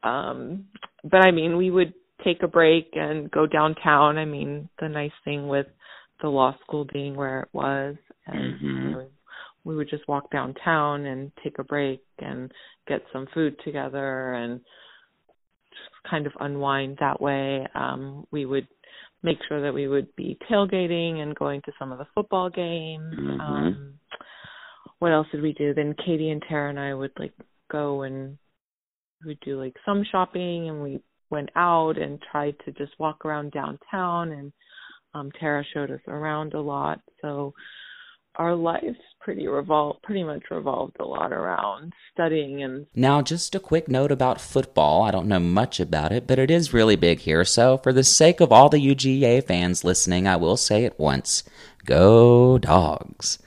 Um 0.03 0.67
but 1.03 1.19
I 1.19 1.31
mean, 1.31 1.57
we 1.57 1.71
would 1.71 1.93
take 2.25 2.43
a 2.43 2.49
break 2.49 2.91
and 2.95 3.31
go 3.31 3.47
downtown. 3.47 4.17
I 4.17 4.25
mean, 4.25 4.69
the 4.81 4.89
nice 4.89 5.13
thing 5.25 5.49
with 5.49 5.67
the 6.23 6.29
law 6.29 6.55
school 6.63 6.87
being 6.91 7.15
where 7.15 7.41
it 7.41 7.49
was 7.53 7.97
and 8.27 8.55
mm-hmm. 8.55 8.67
you 8.67 8.91
know, 8.91 9.07
we 9.65 9.77
would 9.77 9.89
just 9.91 10.07
walk 10.09 10.31
downtown 10.31 11.07
and 11.07 11.33
take 11.43 11.59
a 11.59 11.65
break 11.65 12.03
and 12.19 12.51
get 12.87 13.03
some 13.13 13.27
food 13.35 13.57
together 13.65 14.35
and 14.35 14.61
kind 16.09 16.27
of 16.27 16.33
unwind 16.41 16.99
that 17.01 17.21
way. 17.21 17.67
Um, 17.75 18.27
we 18.31 18.47
would 18.47 18.69
make 19.23 19.39
sure 19.49 19.63
that 19.63 19.73
we 19.73 19.89
would 19.89 20.15
be 20.17 20.39
tailgating 20.51 21.19
and 21.19 21.35
going 21.35 21.63
to 21.63 21.73
some 21.79 21.93
of 21.93 21.99
the 21.99 22.07
football 22.15 22.51
games. 22.51 23.15
Mm-hmm. 23.19 23.41
Um, 23.41 23.95
what 24.99 25.13
else 25.13 25.27
did 25.33 25.43
we 25.43 25.53
do? 25.55 25.75
Then 25.75 25.95
Katie 26.05 26.31
and 26.31 26.43
Tara 26.49 26.71
and 26.71 26.79
I 26.79 26.95
would 26.95 27.13
like 27.19 27.33
go 27.71 28.03
and 28.03 28.39
we'd 29.27 29.41
do 29.41 29.61
like 29.61 29.75
some 29.85 30.05
shopping 30.11 30.69
and 30.69 30.83
we 30.83 31.01
went 31.31 31.51
out 31.57 31.99
and 31.99 32.21
tried 32.31 32.55
to 32.65 32.73
just 32.73 32.93
walk 32.99 33.25
around 33.25 33.53
downtown 33.53 34.33
and 34.33 34.53
um 35.15 35.31
Tara 35.41 35.65
showed 35.73 35.91
us 35.91 36.01
around 36.07 36.55
a 36.55 36.61
lot. 36.61 37.01
So 37.23 37.55
our 38.37 38.55
lives 38.55 38.99
pretty 39.21 39.49
revolved 39.49 40.03
pretty 40.03 40.23
much 40.23 40.43
revolved 40.51 40.97
a 41.01 41.05
lot 41.05 41.33
around 41.33 41.93
studying 42.13 42.63
and 42.63 42.87
Now, 42.95 43.23
just 43.23 43.55
a 43.55 43.61
quick 43.61 43.89
note 43.89 44.13
about 44.13 44.41
football. 44.41 45.03
I 45.03 45.11
don't 45.11 45.29
know 45.29 45.41
much 45.41 45.81
about 45.81 46.13
it, 46.13 46.27
but 46.27 46.39
it 46.39 46.51
is 46.51 46.75
really 46.75 46.97
big 46.97 47.21
here. 47.21 47.45
So, 47.45 47.79
for 47.79 47.93
the 47.93 48.05
sake 48.05 48.41
of 48.41 48.53
all 48.53 48.69
the 48.69 48.79
UGA 48.79 49.45
fans 49.47 49.83
listening, 49.83 50.29
I 50.29 50.37
will 50.37 50.57
say 50.57 50.85
it 50.85 50.99
once 50.99 51.43
Go 51.85 52.59
dogs. 52.59 53.39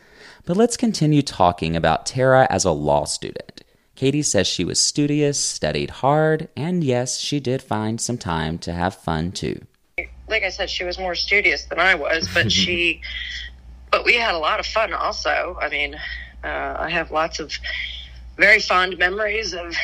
But 0.45 0.57
let's 0.57 0.77
continue 0.77 1.21
talking 1.21 1.75
about 1.75 2.05
Tara 2.05 2.47
as 2.49 2.65
a 2.65 2.71
law 2.71 3.05
student. 3.05 3.63
Katie 3.95 4.21
says 4.21 4.47
she 4.47 4.63
was 4.63 4.79
studious, 4.79 5.39
studied 5.39 5.89
hard, 5.89 6.49
and 6.55 6.83
yes, 6.83 7.17
she 7.17 7.39
did 7.39 7.61
find 7.61 7.99
some 7.99 8.17
time 8.17 8.59
to 8.59 8.71
have 8.71 8.95
fun 8.95 9.31
too. 9.31 9.59
Like 10.29 10.43
I 10.43 10.49
said, 10.49 10.69
she 10.69 10.83
was 10.83 10.99
more 10.99 11.15
studious 11.15 11.65
than 11.65 11.79
I 11.79 11.95
was, 11.95 12.29
but 12.33 12.51
she, 12.63 13.01
but 13.97 14.05
we 14.05 14.13
had 14.13 14.35
a 14.35 14.37
lot 14.37 14.59
of 14.59 14.67
fun 14.67 14.93
also. 14.93 15.57
I 15.59 15.69
mean, 15.69 15.95
uh, 16.43 16.75
I 16.77 16.87
have 16.91 17.09
lots 17.09 17.39
of 17.39 17.51
very 18.37 18.59
fond 18.59 18.99
memories 18.99 19.55
of, 19.55 19.75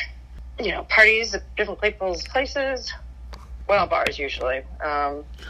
you 0.60 0.70
know, 0.70 0.84
parties 0.84 1.34
at 1.34 1.44
different 1.56 1.82
people's 1.82 2.22
places. 2.28 2.94
Well, 3.68 3.88
bars 3.88 4.20
usually, 4.20 4.62
um, 4.86 5.24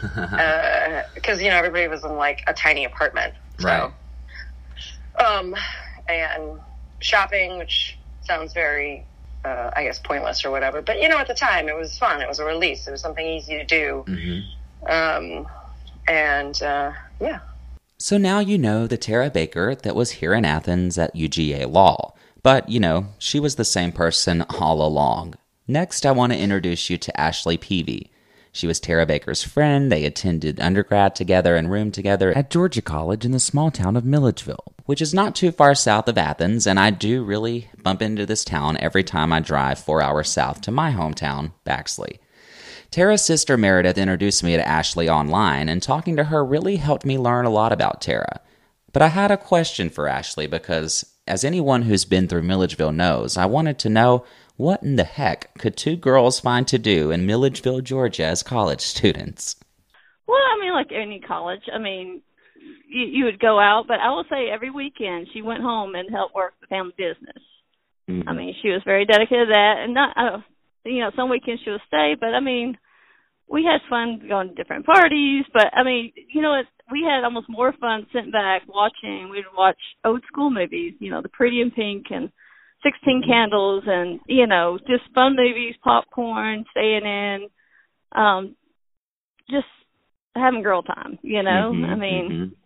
because 1.14 1.42
you 1.42 1.50
know 1.50 1.56
everybody 1.56 1.88
was 1.88 2.04
in 2.04 2.16
like 2.16 2.40
a 2.46 2.54
tiny 2.54 2.86
apartment. 2.86 3.34
So, 3.58 3.68
Right. 3.68 3.92
Um, 5.22 5.54
and 6.08 6.58
shopping, 7.00 7.58
which 7.58 7.98
sounds 8.22 8.54
very, 8.54 9.04
uh, 9.44 9.72
I 9.76 9.84
guess, 9.84 9.98
pointless 9.98 10.42
or 10.42 10.50
whatever. 10.50 10.80
But 10.80 11.02
you 11.02 11.08
know, 11.10 11.18
at 11.18 11.28
the 11.28 11.34
time, 11.34 11.68
it 11.68 11.76
was 11.76 11.98
fun. 11.98 12.22
It 12.22 12.28
was 12.28 12.38
a 12.38 12.44
release. 12.46 12.88
It 12.88 12.92
was 12.92 13.02
something 13.02 13.26
easy 13.26 13.58
to 13.58 13.64
do. 13.66 14.04
hmm 14.06 14.90
Um, 14.90 15.46
and 16.08 16.62
uh, 16.62 16.92
yeah, 17.20 17.40
So 18.04 18.18
now 18.18 18.38
you 18.38 18.58
know 18.58 18.86
the 18.86 18.98
Tara 18.98 19.30
Baker 19.30 19.74
that 19.76 19.96
was 19.96 20.10
here 20.10 20.34
in 20.34 20.44
Athens 20.44 20.98
at 20.98 21.14
UGA 21.14 21.72
Law. 21.72 22.12
But, 22.42 22.68
you 22.68 22.78
know, 22.78 23.06
she 23.18 23.40
was 23.40 23.54
the 23.54 23.64
same 23.64 23.92
person 23.92 24.42
all 24.60 24.86
along. 24.86 25.36
Next, 25.66 26.04
I 26.04 26.10
want 26.10 26.34
to 26.34 26.38
introduce 26.38 26.90
you 26.90 26.98
to 26.98 27.18
Ashley 27.18 27.56
Peavy. 27.56 28.10
She 28.52 28.66
was 28.66 28.78
Tara 28.78 29.06
Baker's 29.06 29.42
friend. 29.42 29.90
They 29.90 30.04
attended 30.04 30.60
undergrad 30.60 31.16
together 31.16 31.56
and 31.56 31.70
roomed 31.70 31.94
together 31.94 32.36
at 32.36 32.50
Georgia 32.50 32.82
College 32.82 33.24
in 33.24 33.32
the 33.32 33.40
small 33.40 33.70
town 33.70 33.96
of 33.96 34.04
Milledgeville, 34.04 34.74
which 34.84 35.00
is 35.00 35.14
not 35.14 35.34
too 35.34 35.50
far 35.50 35.74
south 35.74 36.06
of 36.06 36.18
Athens, 36.18 36.66
and 36.66 36.78
I 36.78 36.90
do 36.90 37.24
really 37.24 37.70
bump 37.82 38.02
into 38.02 38.26
this 38.26 38.44
town 38.44 38.76
every 38.80 39.02
time 39.02 39.32
I 39.32 39.40
drive 39.40 39.78
four 39.78 40.02
hours 40.02 40.28
south 40.28 40.60
to 40.60 40.70
my 40.70 40.92
hometown, 40.92 41.52
Baxley. 41.64 42.18
Tara's 42.94 43.24
sister 43.24 43.56
Meredith 43.56 43.98
introduced 43.98 44.44
me 44.44 44.54
to 44.54 44.64
Ashley 44.64 45.08
online, 45.08 45.68
and 45.68 45.82
talking 45.82 46.14
to 46.14 46.22
her 46.22 46.44
really 46.44 46.76
helped 46.76 47.04
me 47.04 47.18
learn 47.18 47.44
a 47.44 47.50
lot 47.50 47.72
about 47.72 48.00
Tara. 48.00 48.40
But 48.92 49.02
I 49.02 49.08
had 49.08 49.32
a 49.32 49.36
question 49.36 49.90
for 49.90 50.06
Ashley 50.06 50.46
because, 50.46 51.04
as 51.26 51.42
anyone 51.42 51.82
who's 51.82 52.04
been 52.04 52.28
through 52.28 52.44
Milledgeville 52.44 52.92
knows, 52.92 53.36
I 53.36 53.46
wanted 53.46 53.80
to 53.80 53.88
know 53.88 54.24
what 54.54 54.84
in 54.84 54.94
the 54.94 55.02
heck 55.02 55.58
could 55.58 55.76
two 55.76 55.96
girls 55.96 56.38
find 56.38 56.68
to 56.68 56.78
do 56.78 57.10
in 57.10 57.26
Milledgeville, 57.26 57.80
Georgia 57.80 58.26
as 58.26 58.44
college 58.44 58.80
students? 58.94 59.56
Well, 60.28 60.38
I 60.38 60.60
mean, 60.60 60.72
like 60.72 60.92
any 60.92 61.18
college, 61.18 61.62
I 61.74 61.78
mean, 61.80 62.22
you, 62.88 63.06
you 63.06 63.24
would 63.24 63.40
go 63.40 63.58
out, 63.58 63.86
but 63.88 63.98
I 63.98 64.10
will 64.10 64.24
say 64.30 64.48
every 64.48 64.70
weekend 64.70 65.26
she 65.32 65.42
went 65.42 65.64
home 65.64 65.96
and 65.96 66.08
helped 66.12 66.36
work 66.36 66.54
the 66.60 66.68
family 66.68 66.94
business. 66.96 67.42
I 68.28 68.34
mean, 68.34 68.54
she 68.62 68.68
was 68.68 68.82
very 68.84 69.04
dedicated 69.04 69.48
to 69.48 69.52
that, 69.52 69.78
and 69.78 69.94
not, 69.94 70.16
uh, 70.16 70.38
you 70.84 71.00
know, 71.00 71.10
some 71.16 71.28
weekends 71.28 71.60
she 71.64 71.70
would 71.70 71.80
stay, 71.88 72.14
but 72.20 72.34
I 72.34 72.38
mean, 72.40 72.76
we 73.54 73.62
had 73.64 73.88
fun 73.88 74.20
going 74.28 74.48
to 74.48 74.54
different 74.54 74.84
parties. 74.84 75.44
But 75.52 75.66
I 75.72 75.84
mean, 75.84 76.12
you 76.28 76.42
know, 76.42 76.54
it, 76.54 76.66
we 76.90 77.06
had 77.08 77.22
almost 77.22 77.46
more 77.48 77.72
fun 77.80 78.04
sitting 78.12 78.32
back 78.32 78.62
watching. 78.68 79.30
We'd 79.30 79.44
watch 79.56 79.78
old 80.04 80.22
school 80.26 80.50
movies, 80.50 80.94
you 80.98 81.12
know, 81.12 81.22
The 81.22 81.28
Pretty 81.28 81.60
in 81.60 81.70
Pink 81.70 82.06
and 82.10 82.30
Sixteen 82.82 83.22
Candles, 83.24 83.84
and 83.86 84.18
you 84.26 84.48
know, 84.48 84.76
just 84.88 85.04
fun 85.14 85.36
movies, 85.36 85.76
popcorn, 85.84 86.64
staying 86.72 87.06
in, 87.06 87.48
um, 88.20 88.56
just 89.48 89.70
having 90.34 90.62
girl 90.64 90.82
time. 90.82 91.20
You 91.22 91.44
know, 91.44 91.72
Mhm, 91.72 91.88
I 91.88 91.94
mean 91.94 92.56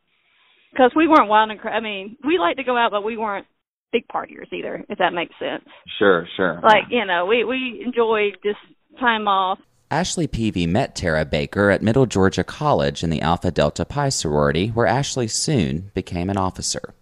because 0.72 0.92
we 0.96 1.06
weren't 1.06 1.28
wild 1.28 1.50
and 1.50 1.60
cra- 1.60 1.74
I 1.74 1.80
mean, 1.80 2.16
we 2.24 2.38
liked 2.38 2.58
to 2.58 2.64
go 2.64 2.76
out, 2.76 2.92
but 2.92 3.02
we 3.04 3.16
weren't 3.16 3.46
big 3.92 4.06
partiers 4.08 4.52
either, 4.52 4.84
if 4.88 4.98
that 4.98 5.12
makes 5.12 5.34
sense. 5.38 5.64
Sure, 5.98 6.26
sure. 6.36 6.60
Like 6.62 6.84
you 6.88 7.04
know, 7.04 7.26
we 7.26 7.44
we 7.44 7.82
enjoyed 7.84 8.38
just 8.42 8.60
time 8.98 9.28
off. 9.28 9.58
Ashley 9.90 10.26
Peavy 10.26 10.66
met 10.66 10.94
Tara 10.94 11.24
Baker 11.24 11.70
at 11.70 11.80
Middle 11.82 12.04
Georgia 12.04 12.44
College 12.44 13.02
in 13.02 13.08
the 13.08 13.22
Alpha 13.22 13.50
Delta 13.50 13.86
Pi 13.86 14.10
sorority, 14.10 14.68
where 14.68 14.86
Ashley 14.86 15.28
soon 15.28 15.90
became 15.94 16.28
an 16.28 16.36
officer. 16.36 16.94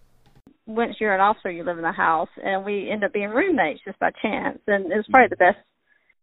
Once 0.67 0.97
you're 1.01 1.15
an 1.15 1.21
officer, 1.21 1.51
you 1.51 1.65
live 1.65 1.79
in 1.79 1.83
the 1.83 1.91
house, 1.93 2.29
and 2.43 2.65
we 2.65 2.89
end 2.91 3.03
up 3.03 3.13
being 3.13 3.31
roommates 3.31 3.81
just 3.85 3.99
by 3.99 4.11
chance, 4.23 4.59
and 4.69 4.93
it 4.93 4.97
was 4.97 5.07
probably 5.11 5.29
the 5.31 5.37
best 5.37 5.59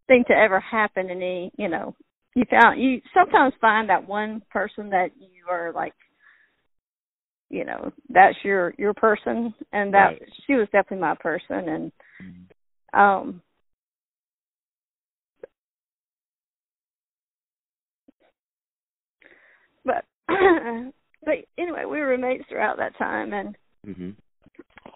thing 0.08 0.24
to 0.28 0.34
ever 0.34 0.60
happen. 0.60 1.08
to 1.08 1.16
me. 1.16 1.52
you 1.58 1.68
know, 1.68 1.96
you 2.36 2.46
found 2.50 2.82
you 2.82 3.02
sometimes 3.14 3.54
find 3.60 3.90
that 3.90 4.08
one 4.08 4.42
person 4.50 4.90
that 4.90 5.10
you 5.18 5.46
are 5.50 5.72
like, 5.74 5.94
you 7.50 7.66
know, 7.66 7.92
that's 8.10 8.38
your 8.44 8.74
your 8.78 8.94
person, 8.94 9.54
and 9.74 9.94
that 9.94 10.14
Right. 10.20 10.22
she 10.48 10.56
was 10.56 10.68
definitely 10.72 11.00
my 11.00 11.16
person, 11.16 11.70
and 11.70 11.92
um 12.94 13.42
but 20.28 20.38
but 21.26 21.36
anyway, 21.58 21.86
we 21.86 22.00
were 22.00 22.08
roommates 22.10 22.46
throughout 22.50 22.78
that 22.78 22.98
time, 22.98 23.34
and 23.34 23.58
Mhm. 23.88 24.16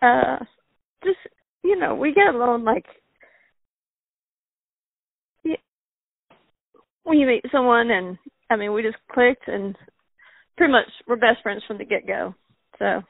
uh, 0.02 0.44
just 1.04 1.20
you 1.64 1.76
know, 1.78 1.96
we 1.96 2.14
get 2.14 2.34
along 2.34 2.64
like 2.64 2.86
y- 5.44 5.58
when 7.04 7.18
you 7.20 7.28
meet 7.28 7.46
someone, 7.52 7.92
and 7.92 8.18
I 8.50 8.56
mean, 8.56 8.74
we 8.74 8.82
just 8.84 8.98
clicked, 9.12 9.48
and 9.48 9.76
pretty 10.58 10.72
much 10.72 10.88
we're 11.08 11.16
best 11.18 11.42
friends 11.44 11.64
from 11.68 11.78
the 11.78 11.86
get 11.86 12.08
go. 12.08 12.34
So 12.80 13.04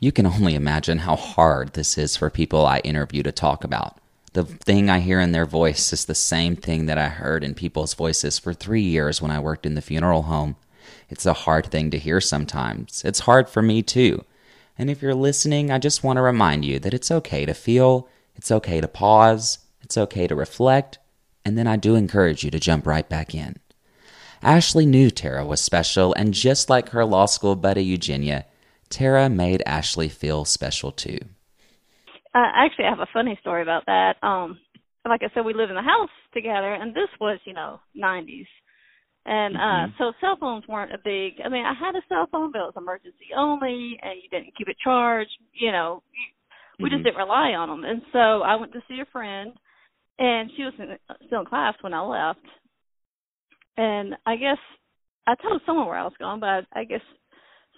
You 0.00 0.12
can 0.12 0.26
only 0.26 0.54
imagine 0.54 0.98
how 0.98 1.16
hard 1.16 1.72
this 1.72 1.98
is 1.98 2.16
for 2.16 2.30
people 2.30 2.64
I 2.66 2.78
interview 2.80 3.24
to 3.24 3.32
talk 3.32 3.64
about. 3.64 3.98
The 4.32 4.44
thing 4.44 4.88
I 4.88 5.00
hear 5.00 5.18
in 5.18 5.32
their 5.32 5.46
voice 5.46 5.92
is 5.92 6.04
the 6.04 6.14
same 6.14 6.54
thing 6.54 6.86
that 6.86 6.98
I 6.98 7.08
heard 7.08 7.42
in 7.42 7.54
people's 7.54 7.94
voices 7.94 8.38
for 8.38 8.52
three 8.54 8.82
years 8.82 9.20
when 9.20 9.32
I 9.32 9.40
worked 9.40 9.66
in 9.66 9.74
the 9.74 9.82
funeral 9.82 10.22
home. 10.22 10.54
It's 11.08 11.26
a 11.26 11.32
hard 11.32 11.66
thing 11.66 11.90
to 11.90 11.98
hear 11.98 12.20
sometimes. 12.20 13.02
It's 13.04 13.20
hard 13.20 13.48
for 13.48 13.62
me 13.62 13.82
too. 13.82 14.24
And 14.78 14.90
if 14.90 15.02
you're 15.02 15.14
listening, 15.14 15.70
I 15.70 15.78
just 15.78 16.04
want 16.04 16.18
to 16.18 16.22
remind 16.22 16.64
you 16.64 16.78
that 16.78 16.94
it's 16.94 17.10
okay 17.10 17.44
to 17.46 17.54
feel, 17.54 18.08
it's 18.36 18.52
okay 18.52 18.80
to 18.80 18.88
pause, 18.88 19.58
it's 19.82 19.98
okay 19.98 20.26
to 20.26 20.34
reflect, 20.34 20.98
and 21.44 21.58
then 21.58 21.66
I 21.66 21.76
do 21.76 21.94
encourage 21.94 22.44
you 22.44 22.50
to 22.50 22.60
jump 22.60 22.86
right 22.86 23.08
back 23.08 23.34
in. 23.34 23.58
Ashley 24.42 24.86
knew 24.86 25.10
Tara 25.10 25.44
was 25.44 25.60
special, 25.60 26.14
and 26.14 26.32
just 26.32 26.70
like 26.70 26.90
her 26.90 27.04
law 27.04 27.26
school 27.26 27.56
buddy 27.56 27.82
Eugenia, 27.82 28.46
Tara 28.88 29.28
made 29.28 29.62
Ashley 29.66 30.08
feel 30.08 30.44
special 30.44 30.92
too. 30.92 31.18
uh, 32.34 32.50
actually, 32.54 32.84
I 32.84 32.90
have 32.90 33.00
a 33.00 33.08
funny 33.12 33.36
story 33.40 33.62
about 33.62 33.86
that. 33.86 34.16
Um, 34.22 34.58
like 35.06 35.22
I 35.22 35.28
said, 35.34 35.44
we 35.44 35.54
lived 35.54 35.70
in 35.70 35.76
the 35.76 35.82
house 35.82 36.10
together, 36.32 36.72
and 36.72 36.94
this 36.94 37.08
was 37.20 37.38
you 37.44 37.52
know 37.52 37.80
'90s. 37.96 38.46
And 39.28 39.56
uh 39.58 39.86
so 39.98 40.12
cell 40.22 40.38
phones 40.40 40.66
weren't 40.66 40.94
a 40.94 40.98
big 41.04 41.34
I 41.44 41.50
mean, 41.50 41.66
I 41.66 41.74
had 41.74 41.94
a 41.94 42.02
cell 42.08 42.26
phone 42.32 42.50
but 42.50 42.60
it 42.60 42.70
was 42.72 42.74
emergency 42.78 43.28
only 43.36 43.98
and 44.02 44.18
you 44.22 44.28
didn't 44.30 44.56
keep 44.56 44.68
it 44.68 44.76
charged, 44.82 45.30
you 45.52 45.70
know. 45.70 46.02
You, 46.12 46.84
we 46.84 46.88
just 46.90 47.00
Mhm. 47.00 47.04
didn't 47.04 47.18
rely 47.18 47.52
on 47.52 47.68
them. 47.68 47.84
And 47.84 48.00
so 48.12 48.42
I 48.42 48.54
went 48.56 48.72
to 48.72 48.82
see 48.88 49.00
a 49.00 49.04
friend 49.12 49.52
and 50.18 50.50
she 50.56 50.64
was 50.64 50.72
in, 50.78 50.96
still 51.26 51.40
in 51.40 51.46
class 51.46 51.74
when 51.82 51.92
I 51.92 52.00
left. 52.00 52.40
And 53.76 54.16
I 54.24 54.36
guess 54.36 54.58
I 55.26 55.34
told 55.36 55.60
someone 55.66 55.86
where 55.86 55.98
I 55.98 56.04
was 56.04 56.16
going, 56.18 56.40
but 56.40 56.48
I, 56.48 56.80
I 56.80 56.84
guess 56.84 57.02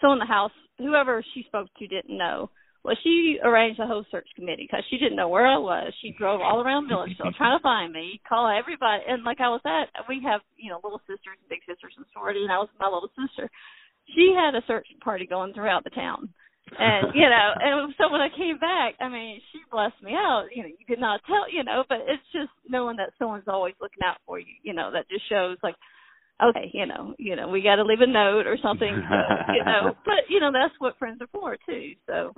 someone 0.01 0.19
in 0.21 0.27
the 0.29 0.33
house, 0.33 0.53
whoever 0.79 1.23
she 1.35 1.43
spoke 1.45 1.69
to 1.79 1.87
didn't 1.89 2.17
know. 2.17 2.49
Well, 2.83 2.97
she 3.05 3.39
arranged 3.45 3.79
a 3.79 3.87
whole 3.87 4.07
search 4.11 4.29
committee 4.35 4.65
because 4.65 4.85
she 4.89 4.97
didn't 4.97 5.17
know 5.17 5.29
where 5.29 5.47
I 5.47 5.59
was. 5.59 5.93
She 6.01 6.15
drove 6.17 6.41
all 6.41 6.63
around 6.63 6.89
Milledgeville 6.89 7.33
trying 7.37 7.59
to 7.59 7.63
find 7.63 7.93
me, 7.93 8.21
call 8.27 8.49
everybody, 8.49 9.05
and 9.07 9.23
like 9.23 9.41
I 9.41 9.53
was 9.53 9.61
at, 9.69 9.93
we 10.09 10.23
have 10.25 10.41
you 10.57 10.71
know 10.71 10.81
little 10.83 11.01
sisters 11.05 11.37
and 11.37 11.49
big 11.49 11.61
sisters 11.69 11.93
in 11.99 12.05
sorority, 12.13 12.41
and 12.41 12.53
I 12.53 12.57
was 12.57 12.73
my 12.81 12.89
little 12.89 13.13
sister. 13.13 13.51
She 14.17 14.33
had 14.33 14.57
a 14.57 14.65
search 14.67 14.89
party 15.05 15.27
going 15.27 15.53
throughout 15.53 15.85
the 15.85 15.93
town, 15.93 16.33
and 16.73 17.13
you 17.13 17.29
know, 17.29 17.49
and 17.61 17.93
so 18.01 18.09
when 18.09 18.25
I 18.25 18.33
came 18.33 18.57
back, 18.57 18.97
I 18.97 19.13
mean, 19.13 19.45
she 19.53 19.61
blessed 19.71 20.01
me 20.03 20.17
out. 20.17 20.49
You 20.49 20.63
know, 20.65 20.73
you 20.73 20.85
did 20.89 21.01
not 21.01 21.21
tell, 21.29 21.53
you 21.53 21.65
know, 21.65 21.85
but 21.87 22.09
it's 22.09 22.25
just 22.33 22.53
knowing 22.67 22.97
that 22.97 23.13
someone's 23.19 23.45
always 23.47 23.75
looking 23.77 24.03
out 24.09 24.25
for 24.25 24.41
you. 24.41 24.57
You 24.63 24.73
know, 24.73 24.89
that 24.93 25.05
just 25.13 25.29
shows 25.29 25.59
like 25.63 25.77
okay, 26.43 26.71
you 26.73 26.87
know, 26.87 27.15
you 27.19 27.37
know, 27.37 27.49
we 27.49 27.61
got 27.63 27.77
to 27.77 27.85
leave 27.85 28.01
a 28.01 28.07
note 28.07 28.47
or 28.47 28.57
something, 28.63 29.05
so, 29.09 29.53
you 29.53 29.65
know. 29.65 29.93
But 30.05 30.31
you 30.31 30.41
know, 30.41 30.51
that's 30.53 30.75
what 30.79 30.99
friends 30.99 31.21
are 31.21 31.29
for 31.29 31.57
too. 31.69 31.93
So 32.07 32.33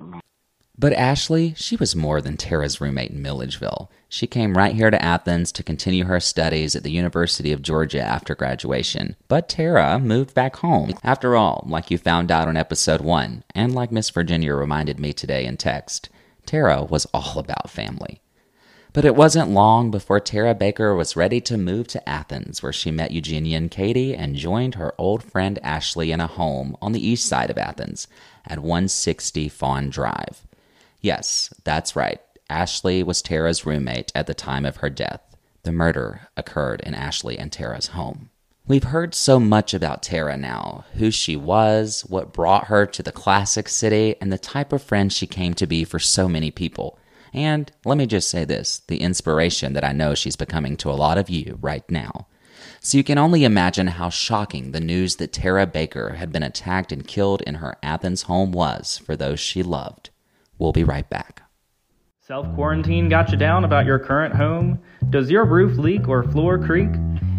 But 0.83 0.95
Ashley, 0.95 1.55
she 1.57 1.77
was 1.77 1.95
more 1.95 2.21
than 2.21 2.37
Tara's 2.37 2.81
roommate 2.81 3.13
in 3.13 3.23
Milledgeville. 3.23 3.89
She 4.09 4.27
came 4.27 4.59
right 4.59 4.75
here 4.75 4.91
to 4.91 5.01
Athens 5.01 5.53
to 5.53 5.63
continue 5.63 6.07
her 6.07 6.19
studies 6.19 6.75
at 6.75 6.83
the 6.83 6.91
University 6.91 7.53
of 7.53 7.63
Georgia 7.63 8.01
after 8.01 8.35
graduation. 8.35 9.15
But 9.29 9.49
Tara 9.49 10.01
moved 10.01 10.35
back 10.35 10.57
home. 10.57 10.95
After 11.05 11.37
all, 11.37 11.65
like 11.69 11.93
you 11.93 11.99
found 11.99 12.33
out 12.33 12.49
on 12.49 12.57
episode 12.57 13.01
one, 13.01 13.45
and 13.55 13.73
like 13.73 13.93
Miss 13.93 14.11
Virginia 14.11 14.55
reminded 14.55 14.99
me 14.99 15.13
today 15.13 15.45
in 15.45 15.57
text, 15.57 16.09
Tara 16.47 16.83
was 16.83 17.07
all 17.15 17.39
about 17.39 17.71
family. 17.71 18.21
But 18.93 19.05
it 19.05 19.15
wasn't 19.15 19.51
long 19.51 19.93
before 19.93 20.19
Tara 20.19 20.53
Baker 20.53 20.97
was 20.97 21.15
ready 21.15 21.41
to 21.43 21.57
move 21.57 21.87
to 21.89 22.09
Athens, 22.09 22.61
where 22.61 22.73
she 22.73 22.91
met 22.91 23.13
Eugenia 23.13 23.57
and 23.57 23.71
Katie 23.71 24.17
and 24.17 24.35
joined 24.35 24.75
her 24.75 24.97
old 24.99 25.23
friend 25.23 25.61
Ashley 25.63 26.11
in 26.11 26.19
a 26.19 26.27
home 26.27 26.77
on 26.83 26.91
the 26.91 27.07
east 27.07 27.27
side 27.27 27.51
of 27.51 27.57
Athens 27.57 28.09
at 28.45 28.59
160 28.59 29.49
Fawn 29.49 29.89
Drive. 29.89 30.45
Yes, 31.03 31.53
that's 31.65 31.97
right. 31.97 32.21
Ashley 32.49 33.03
was 33.03 33.21
Tara's 33.21 33.67
roommate 33.67 34.13
at 34.15 34.27
the 34.27 34.35
time 34.35 34.65
of 34.65 34.77
her 34.77 34.91
death. 34.91 35.21
The 35.65 35.73
murder 35.73 36.29
occurred 36.37 36.81
in 36.81 36.95
Ashley 36.95 37.39
and 37.39 37.53
Tara's 37.53 37.89
home. 37.89 38.31
We've 38.69 38.85
heard 38.85 39.13
so 39.13 39.41
much 39.41 39.75
about 39.75 40.05
Tara 40.05 40.37
now 40.37 40.85
who 40.95 41.11
she 41.11 41.35
was, 41.35 42.03
what 42.03 42.33
brought 42.33 42.67
her 42.67 42.87
to 42.87 43.03
the 43.03 43.11
classic 43.11 43.69
city, 43.69 44.15
and 44.21 44.33
the 44.33 44.39
type 44.39 44.73
of 44.73 44.83
friend 44.83 45.13
she 45.13 45.27
came 45.27 45.55
to 45.55 45.67
be 45.67 45.83
for 45.83 45.99
so 45.99 46.29
many 46.29 46.53
people. 46.53 46.97
And 47.33 47.73
let 47.85 47.99
me 47.99 48.07
just 48.07 48.31
say 48.31 48.45
this 48.45 48.81
the 48.87 49.01
inspiration 49.01 49.73
that 49.73 49.85
I 49.85 49.93
know 49.93 50.15
she's 50.15 50.37
becoming 50.37 50.77
to 50.79 50.91
a 50.91 50.95
lot 50.95 51.19
of 51.19 51.29
you 51.29 51.59
right 51.61 51.89
now. 51.91 52.29
So 52.81 52.97
you 52.97 53.05
can 53.05 53.19
only 53.19 53.43
imagine 53.43 53.89
how 53.89 54.11
shocking 54.11 54.71
the 54.71 54.81
news 54.81 55.17
that 55.17 55.33
Tara 55.33 55.67
Baker 55.67 56.15
had 56.15 56.31
been 56.31 56.45
attacked 56.45 56.93
and 56.93 57.07
killed 57.07 57.43
in 57.43 57.57
her 57.57 57.77
Athens 57.83 58.23
home 58.23 58.53
was 58.53 58.99
for 58.99 59.17
those 59.17 59.41
she 59.41 59.65
loved. 59.65 60.11
We'll 60.63 60.71
be 60.71 60.85
right 60.85 61.11
back. 61.11 61.43
Self 62.21 62.47
quarantine 62.55 63.09
got 63.09 63.33
you 63.33 63.37
down 63.37 63.65
about 63.65 63.85
your 63.85 63.99
current 63.99 64.33
home? 64.33 64.79
Does 65.11 65.29
your 65.29 65.45
roof 65.45 65.77
leak 65.77 66.09
or 66.09 66.23
floor 66.23 66.57
creak? 66.57 66.91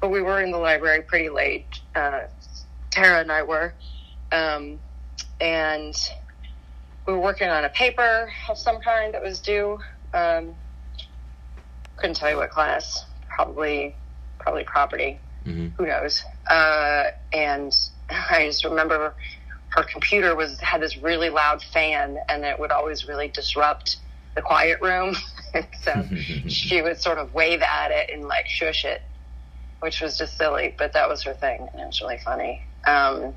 but 0.00 0.10
we 0.10 0.22
were 0.22 0.40
in 0.42 0.50
the 0.50 0.58
library 0.58 1.02
pretty 1.02 1.28
late. 1.28 1.66
Uh, 1.94 2.22
Tara 2.90 3.20
and 3.20 3.30
I 3.30 3.42
were, 3.42 3.74
um, 4.32 4.78
and 5.40 5.94
we 7.06 7.12
were 7.12 7.20
working 7.20 7.48
on 7.48 7.64
a 7.64 7.68
paper 7.68 8.30
of 8.48 8.58
some 8.58 8.80
kind 8.80 9.14
that 9.14 9.22
was 9.22 9.40
due. 9.40 9.78
Um, 10.14 10.54
couldn't 11.96 12.16
tell 12.16 12.30
you 12.30 12.36
what 12.36 12.50
class. 12.50 13.04
Probably, 13.28 13.94
probably 14.38 14.64
property. 14.64 15.18
Mm-hmm. 15.44 15.68
Who 15.76 15.86
knows? 15.86 16.24
Uh, 16.48 17.04
and 17.32 17.76
I 18.10 18.46
just 18.46 18.64
remember 18.64 19.14
her 19.70 19.82
computer 19.84 20.34
was 20.34 20.58
had 20.60 20.80
this 20.80 20.96
really 20.98 21.30
loud 21.30 21.62
fan, 21.62 22.18
and 22.28 22.44
it 22.44 22.58
would 22.58 22.72
always 22.72 23.06
really 23.06 23.28
disrupt 23.28 23.96
the 24.34 24.42
quiet 24.42 24.80
room. 24.80 25.14
so 25.82 26.04
she 26.48 26.82
would 26.82 27.00
sort 27.00 27.18
of 27.18 27.34
wave 27.34 27.62
at 27.62 27.90
it 27.90 28.10
and 28.12 28.24
like 28.26 28.46
shush 28.46 28.84
it, 28.84 29.02
which 29.80 30.00
was 30.00 30.18
just 30.18 30.36
silly, 30.36 30.74
but 30.78 30.92
that 30.92 31.08
was 31.08 31.22
her 31.24 31.34
thing, 31.34 31.68
and 31.72 31.80
it 31.80 31.86
was 31.86 32.00
really 32.00 32.18
funny. 32.18 32.62
Um, 32.86 33.34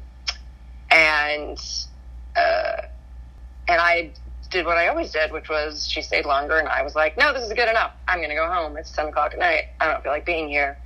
and 0.89 1.58
uh, 2.36 2.82
and 3.67 3.82
I 3.82 4.13
did 4.49 4.65
what 4.65 4.78
I 4.78 4.88
always 4.88 5.12
did, 5.12 5.32
which 5.32 5.49
was 5.49 5.88
she 5.88 6.02
stayed 6.02 6.26
longer, 6.26 6.58
and 6.58 6.67
I 6.67 6.84
was 6.84 6.95
like, 6.95 7.17
no, 7.17 7.34
this 7.34 7.43
is 7.43 7.54
good 7.54 7.69
enough. 7.69 7.91
I'm 8.08 8.19
going 8.19 8.30
to 8.30 8.36
go 8.36 8.47
home. 8.47 8.78
It's 8.78 8.91
ten 8.91 9.08
o'clock 9.08 9.34
at 9.34 9.39
night. 9.39 9.63
I 9.80 9.91
don't 9.91 10.04
feel 10.04 10.12
like 10.12 10.26
being 10.26 10.49
here. 10.49 10.78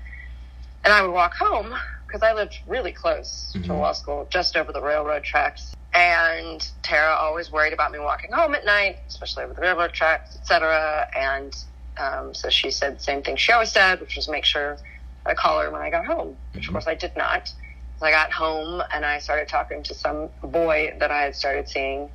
And 0.84 0.94
I 0.94 1.02
would 1.02 1.12
walk 1.12 1.34
home 1.34 1.74
because 2.06 2.22
I 2.22 2.34
lived 2.34 2.60
really 2.66 2.94
close 2.94 3.56
to 3.62 3.74
law 3.74 3.92
school, 3.92 4.28
just 4.30 4.56
over 4.56 4.72
the 4.72 4.82
railroad 4.82 5.24
tracks. 5.24 5.74
And 5.98 6.70
Tara 6.84 7.16
always 7.16 7.52
worried 7.52 7.74
about 7.74 7.92
me 7.92 7.98
walking 7.98 8.32
home 8.32 8.54
at 8.54 8.64
night, 8.64 9.00
especially 9.08 9.46
over 9.46 9.56
the 9.56 9.62
railroad 9.62 9.94
tracks, 9.94 10.36
etc. 10.36 11.08
And 11.16 11.56
um, 11.98 12.36
so 12.36 12.52
she 12.52 12.70
said 12.70 12.98
the 12.98 13.00
same 13.00 13.24
thing 13.24 13.36
she 13.36 13.52
always 13.52 13.72
said, 13.72 14.00
which 14.00 14.16
was 14.16 14.30
make 14.30 14.46
sure 14.46 14.78
I 15.26 15.34
call 15.34 15.60
her 15.60 15.72
when 15.72 15.82
I 15.82 15.90
got 15.90 16.06
home, 16.06 16.38
which 16.54 16.68
of 16.68 16.74
course 16.74 16.86
I 16.86 16.94
did 16.94 17.18
not. 17.18 17.52
I 18.00 18.12
got 18.12 18.32
home 18.32 18.84
and 18.94 19.04
I 19.04 19.18
started 19.18 19.48
talking 19.48 19.82
to 19.82 19.96
some 19.96 20.30
boy 20.44 20.94
that 21.00 21.10
I 21.10 21.24
had 21.24 21.36
started 21.36 21.68
seeing. 21.68 22.12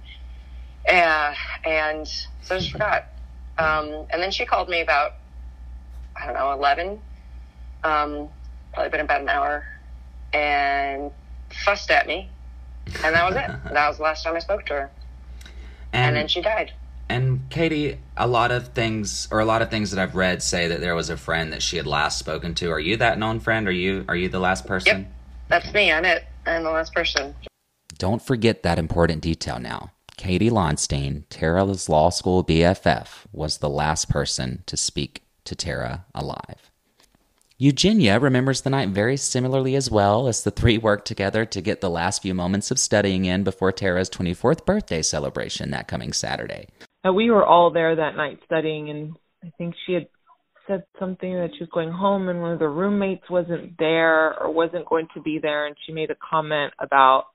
Uh, 0.88 1.34
and 1.64 2.06
so 2.06 2.54
I 2.54 2.58
just 2.60 2.70
forgot. 2.70 3.06
Um, 3.58 4.06
and 4.12 4.22
then 4.22 4.30
she 4.30 4.46
called 4.46 4.68
me 4.68 4.80
about, 4.80 5.14
I 6.14 6.26
don't 6.26 6.34
know, 6.34 6.52
11. 6.52 7.00
Um, 7.82 8.28
probably 8.72 8.90
been 8.90 9.00
about 9.00 9.22
an 9.22 9.28
hour. 9.28 9.64
And 10.32 11.10
fussed 11.50 11.90
at 11.90 12.06
me. 12.06 12.31
And 13.04 13.14
that 13.14 13.24
was 13.24 13.36
it. 13.36 13.48
that 13.72 13.88
was 13.88 13.96
the 13.98 14.02
last 14.02 14.24
time 14.24 14.36
I 14.36 14.38
spoke 14.38 14.66
to 14.66 14.74
her. 14.74 14.90
And, 15.92 16.08
And, 16.08 16.16
then 16.16 16.28
she 16.28 16.40
died. 16.40 16.72
and 17.08 17.40
Katie, 17.50 17.98
a 18.16 18.26
lot 18.26 18.50
of 18.50 18.68
things 18.68 19.28
or 19.30 19.40
a 19.40 19.44
lot 19.44 19.60
of 19.62 19.70
things 19.70 19.90
that 19.90 20.00
I've 20.00 20.14
read 20.14 20.42
say 20.42 20.68
that 20.68 20.80
there 20.80 20.94
was 20.94 21.10
a 21.10 21.16
friend 21.16 21.52
that 21.52 21.62
she 21.62 21.76
had 21.76 21.86
last 21.86 22.18
spoken 22.18 22.54
to. 22.56 22.70
Are 22.70 22.80
you 22.80 22.96
that 22.96 23.18
known 23.18 23.40
friend? 23.40 23.68
Are 23.68 23.72
you 23.72 24.04
are 24.08 24.16
you 24.16 24.28
the 24.28 24.40
last 24.40 24.66
person? 24.66 24.98
Yep. 25.00 25.12
That's 25.48 25.74
me. 25.74 25.92
I'm 25.92 26.04
it. 26.04 26.24
I'm 26.46 26.62
the 26.64 26.70
last 26.70 26.94
person. 26.94 27.34
Don't 27.98 28.22
forget 28.22 28.62
that 28.62 28.78
important 28.78 29.20
detail 29.22 29.58
now. 29.58 29.92
Katie 30.16 30.50
Lonstein, 30.50 31.24
Tara's 31.28 31.88
law 31.88 32.08
school 32.10 32.42
BFF, 32.44 33.26
was 33.32 33.58
the 33.58 33.68
last 33.68 34.08
person 34.08 34.62
to 34.66 34.76
speak 34.76 35.22
to 35.44 35.54
Tara 35.54 36.04
alive. 36.14 36.70
Eugenia 37.62 38.18
remembers 38.18 38.62
the 38.62 38.70
night 38.70 38.88
very 38.88 39.16
similarly 39.16 39.76
as 39.76 39.88
well 39.88 40.26
as 40.26 40.42
the 40.42 40.50
three 40.50 40.78
worked 40.78 41.06
together 41.06 41.44
to 41.44 41.60
get 41.60 41.80
the 41.80 41.88
last 41.88 42.20
few 42.20 42.34
moments 42.34 42.72
of 42.72 42.78
studying 42.80 43.24
in 43.24 43.44
before 43.44 43.70
Tara's 43.70 44.10
24th 44.10 44.66
birthday 44.66 45.00
celebration 45.00 45.70
that 45.70 45.86
coming 45.86 46.12
Saturday. 46.12 46.66
Uh, 47.06 47.12
we 47.12 47.30
were 47.30 47.46
all 47.46 47.70
there 47.70 47.94
that 47.94 48.16
night 48.16 48.40
studying, 48.44 48.90
and 48.90 49.14
I 49.44 49.52
think 49.58 49.76
she 49.86 49.92
had 49.92 50.08
said 50.66 50.82
something 50.98 51.34
that 51.34 51.50
she 51.56 51.62
was 51.62 51.68
going 51.72 51.92
home, 51.92 52.28
and 52.28 52.42
one 52.42 52.50
of 52.50 52.58
the 52.58 52.68
roommates 52.68 53.30
wasn't 53.30 53.78
there 53.78 54.36
or 54.42 54.50
wasn't 54.50 54.88
going 54.88 55.06
to 55.14 55.22
be 55.22 55.38
there, 55.40 55.68
and 55.68 55.76
she 55.86 55.92
made 55.92 56.10
a 56.10 56.16
comment 56.16 56.72
about 56.80 57.26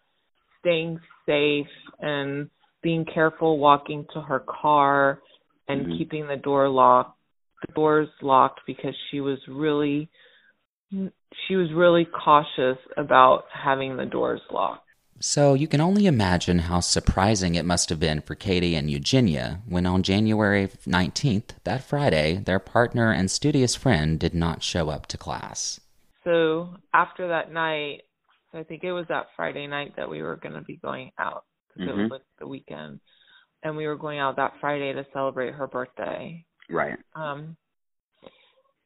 staying 0.59 0.99
safe 1.25 1.67
and 2.01 2.49
being 2.83 3.05
careful 3.05 3.59
walking 3.59 4.05
to 4.13 4.19
her 4.19 4.41
car 4.41 5.21
and 5.69 5.85
Mhm. 5.85 5.97
keeping 5.97 6.27
the 6.27 6.35
door 6.35 6.67
locked, 6.67 7.16
the 7.65 7.73
doors 7.73 8.07
locked 8.21 8.61
because 8.67 8.95
she 9.09 9.19
was 9.19 9.39
really 9.47 10.09
she 10.91 11.55
was 11.55 11.67
really 11.73 12.05
cautious 12.05 12.77
about 12.95 13.43
having 13.53 13.97
the 13.97 14.05
doors 14.05 14.41
locked. 14.51 14.83
So 15.19 15.53
you 15.55 15.67
can 15.67 15.81
only 15.81 16.05
imagine 16.05 16.59
how 16.59 16.79
surprising 16.79 17.55
it 17.55 17.65
must 17.65 17.89
have 17.89 17.99
been 17.99 18.21
for 18.21 18.35
Katie 18.35 18.75
and 18.75 18.89
Eugenia 18.89 19.61
when 19.67 19.85
on 19.85 20.03
January 20.03 20.67
19th, 20.67 21.49
that 21.63 21.83
Friday, 21.83 22.37
their 22.37 22.59
partner 22.59 23.11
and 23.11 23.29
studious 23.29 23.75
friend 23.75 24.19
did 24.19 24.35
not 24.35 24.61
show 24.63 24.89
up 24.89 25.07
to 25.07 25.17
class. 25.17 25.79
So 26.23 26.69
after 26.93 27.29
that 27.29 27.51
night, 27.51 28.01
I 28.53 28.63
think 28.63 28.83
it 28.83 28.91
was 28.91 29.05
that 29.09 29.27
Friday 29.35 29.65
night 29.67 29.95
that 29.97 30.09
we 30.09 30.21
were 30.21 30.35
going 30.37 30.55
to 30.55 30.61
be 30.61 30.77
going 30.77 31.11
out 31.17 31.43
because 31.75 31.89
Mm-hmm. 31.89 31.99
it 31.99 32.03
was 32.03 32.11
like 32.11 32.21
the 32.39 32.47
weekend, 32.47 32.99
and 33.63 33.77
we 33.77 33.87
were 33.87 33.97
going 33.97 34.19
out 34.19 34.35
that 34.37 34.53
Friday 34.59 34.93
to 34.93 35.05
celebrate 35.13 35.53
her 35.53 35.67
birthday. 35.67 36.43
Right. 36.69 36.97
Um, 37.15 37.55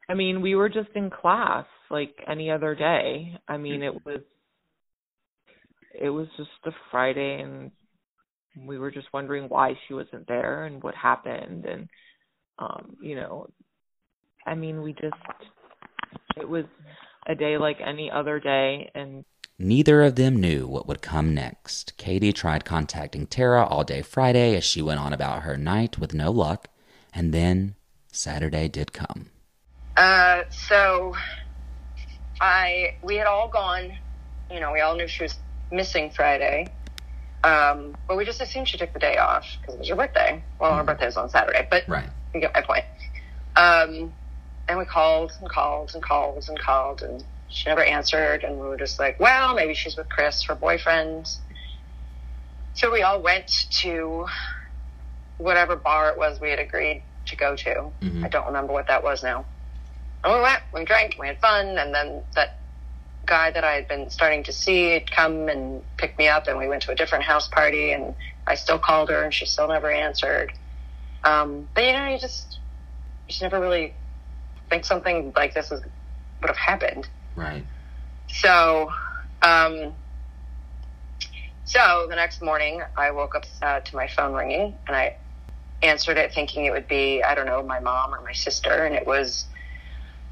I 0.10 0.13
mean, 0.13 0.41
we 0.41 0.56
were 0.56 0.70
just 0.70 0.89
in 0.96 1.10
class 1.10 1.65
like 1.89 2.13
any 2.28 2.52
other 2.52 2.76
day. 2.76 3.38
I 3.48 3.58
mean, 3.58 3.82
it 3.82 4.06
was 4.06 4.22
it 6.00 6.10
was 6.10 6.28
just 6.38 6.50
a 6.65 6.72
Friday, 6.89 7.41
and 7.41 7.72
we 8.67 8.78
were 8.78 8.91
just 8.91 9.08
wondering 9.13 9.46
why 9.50 9.74
she 9.88 9.94
wasn't 9.94 10.28
there 10.28 10.65
and 10.65 10.84
what 10.84 10.96
happened, 10.96 11.65
and 11.65 11.89
um, 12.60 12.98
you 13.02 13.15
know, 13.15 13.48
I 14.46 14.56
mean, 14.56 14.82
we 14.82 14.94
just 14.94 15.15
it 16.38 16.48
was 16.48 16.65
a 17.28 17.36
day 17.36 17.58
like 17.58 17.78
any 17.86 18.12
other 18.12 18.39
day, 18.39 18.91
and 18.94 19.24
Neither 19.63 20.02
of 20.02 20.15
them 20.15 20.38
knew 20.38 20.65
what 20.65 20.88
would 20.88 21.04
come 21.04 21.36
next. 21.36 21.96
Katie 21.96 22.34
tried 22.34 22.65
contacting 22.65 23.28
Tara 23.28 23.63
all 23.63 23.84
day 23.84 24.02
Friday 24.02 24.56
as 24.56 24.63
she 24.63 24.82
went 24.82 25.00
on 25.00 25.13
about 25.13 25.44
her 25.44 25.56
night 25.56 26.00
with 26.00 26.15
no 26.15 26.32
luck, 26.32 26.67
and 27.13 27.34
then 27.34 27.76
Saturday 28.12 28.67
did 28.67 28.93
come. 28.93 29.30
Uh, 29.97 30.43
so 30.50 31.15
I 32.39 32.91
we 33.04 33.15
had 33.15 33.28
all 33.28 33.50
gone. 33.50 33.97
You 34.50 34.60
know, 34.60 34.71
we 34.71 34.82
all 34.82 34.95
knew 34.95 35.08
she 35.08 35.24
was 35.24 35.38
missing 35.71 36.12
Friday, 36.12 36.65
um, 37.43 37.93
but 38.08 38.17
we 38.17 38.26
just 38.26 38.41
assumed 38.41 38.67
she 38.67 38.78
took 38.78 38.93
the 38.93 39.00
day 39.00 39.17
off 39.17 39.45
because 39.62 39.76
it 39.76 39.80
was 39.80 39.89
her 39.89 39.95
birthday. 39.95 40.43
Well, 40.60 40.76
her 40.76 40.84
birthday 40.84 41.06
was 41.06 41.17
on 41.17 41.30
Saturday, 41.30 41.67
but 41.69 41.86
Right. 41.88 42.10
you 42.34 42.41
get 42.41 42.54
my 42.54 42.62
point. 42.62 42.86
Um, 43.56 44.13
and 44.67 44.80
we 44.80 44.86
called 44.86 45.32
and 45.39 45.50
called 45.50 45.91
and 45.93 46.04
called 46.04 46.45
and 46.47 46.60
called, 46.60 47.02
and 47.02 47.24
she 47.47 47.69
never 47.69 47.84
answered. 47.84 48.43
And 48.43 48.56
we 48.60 48.67
were 48.67 48.78
just 48.78 49.00
like, 49.00 49.19
well, 49.19 49.54
maybe 49.54 49.74
she's 49.74 49.95
with 49.97 50.10
Chris, 50.10 50.43
her 50.45 50.56
boyfriend. 50.56 51.30
So 52.74 52.91
we 52.91 53.02
all 53.04 53.21
went 53.21 53.52
to 53.82 54.26
whatever 55.41 55.75
bar 55.75 56.10
it 56.10 56.17
was 56.17 56.39
we 56.39 56.49
had 56.49 56.60
agreed 56.60 57.04
to 57.25 57.36
go 57.36 57.56
to. 57.56 57.91
Mhm. 58.01 58.23
I 58.23 58.30
don't 58.30 58.45
remember 58.45 58.73
what 58.73 58.88
that 58.88 59.04
was 59.04 59.23
now. 59.23 59.45
And 60.23 60.34
we 60.34 60.41
went, 60.41 60.62
we 60.73 60.86
drank, 60.86 61.15
we 61.19 61.27
had 61.27 61.39
fun, 61.39 61.77
and 61.80 61.93
then 61.93 62.23
that 62.36 62.60
guy 63.25 63.51
that 63.51 63.63
I 63.63 63.71
had 63.73 63.88
been 63.88 64.10
starting 64.10 64.43
to 64.43 64.54
see 64.54 64.91
had 64.91 65.10
come 65.10 65.49
and 65.49 65.84
picked 65.97 66.19
me 66.19 66.27
up, 66.27 66.47
and 66.47 66.58
we 66.58 66.67
went 66.67 66.84
to 66.84 66.91
a 66.91 66.95
different 66.95 67.23
house 67.23 67.47
party, 67.47 67.91
and 67.91 68.15
I 68.45 68.56
still 68.56 68.77
called 68.77 69.10
her, 69.10 69.23
and 69.23 69.34
she 69.34 69.45
still 69.45 69.67
never 69.67 69.89
answered. 69.89 70.51
Um, 71.23 71.67
but 71.73 71.84
you 71.86 71.93
know, 71.93 72.08
you 72.08 72.19
just 72.19 72.60
you 73.27 73.32
just 73.32 73.41
never 73.41 73.60
really 73.60 73.95
think 74.69 74.86
something 74.86 75.34
like 75.36 75.54
this 75.54 75.71
is, 75.71 75.82
would 76.41 76.47
have 76.47 76.58
happened. 76.58 77.08
Right. 77.36 77.65
So, 78.27 78.91
um, 79.41 79.93
so 81.63 82.08
the 82.10 82.15
next 82.15 82.41
morning, 82.41 82.82
I 82.95 83.12
woke 83.12 83.36
up 83.36 83.45
uh, 83.62 83.80
to 83.80 83.95
my 83.95 84.08
phone 84.08 84.34
ringing, 84.34 84.77
and 84.88 84.95
I 84.95 85.15
answered 85.84 86.17
it 86.17 86.34
thinking 86.34 86.65
it 86.65 86.72
would 86.72 86.88
be 86.88 87.24
I 87.24 87.36
don't 87.36 87.46
know 87.46 87.63
my 87.63 87.80
mom 87.80 88.13
or 88.13 88.22
my 88.22 88.34
sister, 88.34 88.86
and 88.86 88.96
it 88.96 89.06
was 89.06 89.46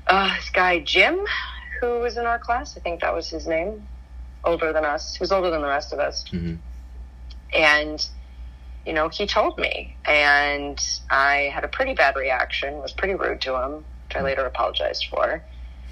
uh, 0.07 0.35
this 0.35 0.49
guy 0.49 0.79
Jim, 0.79 1.19
who 1.81 1.99
was 1.99 2.17
in 2.17 2.25
our 2.25 2.39
class. 2.39 2.77
I 2.77 2.81
think 2.81 3.01
that 3.01 3.13
was 3.13 3.29
his 3.29 3.47
name. 3.47 3.87
Older 4.43 4.71
than 4.71 4.85
us. 4.85 5.15
He 5.15 5.21
was 5.21 5.31
older 5.31 5.49
than 5.49 5.61
the 5.61 5.67
rest 5.67 5.91
of 5.91 5.99
us, 5.99 6.25
hmm 6.29 6.55
and 7.53 8.07
you 8.85 8.93
know 8.93 9.09
he 9.09 9.25
told 9.25 9.57
me, 9.57 9.95
and 10.05 10.81
I 11.09 11.51
had 11.53 11.63
a 11.63 11.67
pretty 11.67 11.93
bad 11.93 12.15
reaction. 12.15 12.77
Was 12.77 12.93
pretty 12.93 13.15
rude 13.15 13.41
to 13.41 13.55
him, 13.61 13.85
which 14.07 14.15
I 14.15 14.21
later 14.21 14.45
apologized 14.45 15.07
for. 15.09 15.43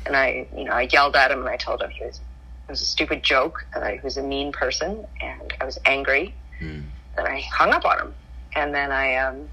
And 0.06 0.16
I, 0.16 0.48
you 0.56 0.64
know, 0.64 0.72
I 0.72 0.88
yelled 0.90 1.18
at 1.18 1.32
him 1.32 1.40
and 1.40 1.50
I 1.50 1.58
told 1.58 1.82
him 1.82 1.90
he 1.90 2.06
was 2.06 2.22
it 2.68 2.72
was 2.72 2.82
a 2.82 2.86
stupid 2.86 3.24
joke 3.24 3.66
and 3.74 3.84
that 3.84 3.94
he 3.94 4.00
was 4.02 4.18
a 4.18 4.24
mean 4.24 4.52
person, 4.52 5.06
and 5.22 5.54
I 5.60 5.66
was 5.66 5.80
angry. 5.86 6.36
Mm. 6.62 6.84
And 7.18 7.28
I 7.28 7.40
hung 7.52 7.72
up 7.72 7.86
on 7.86 8.00
him. 8.00 8.16
And 8.58 8.74
then 8.74 8.92
I, 8.92 9.16
um, 9.18 9.48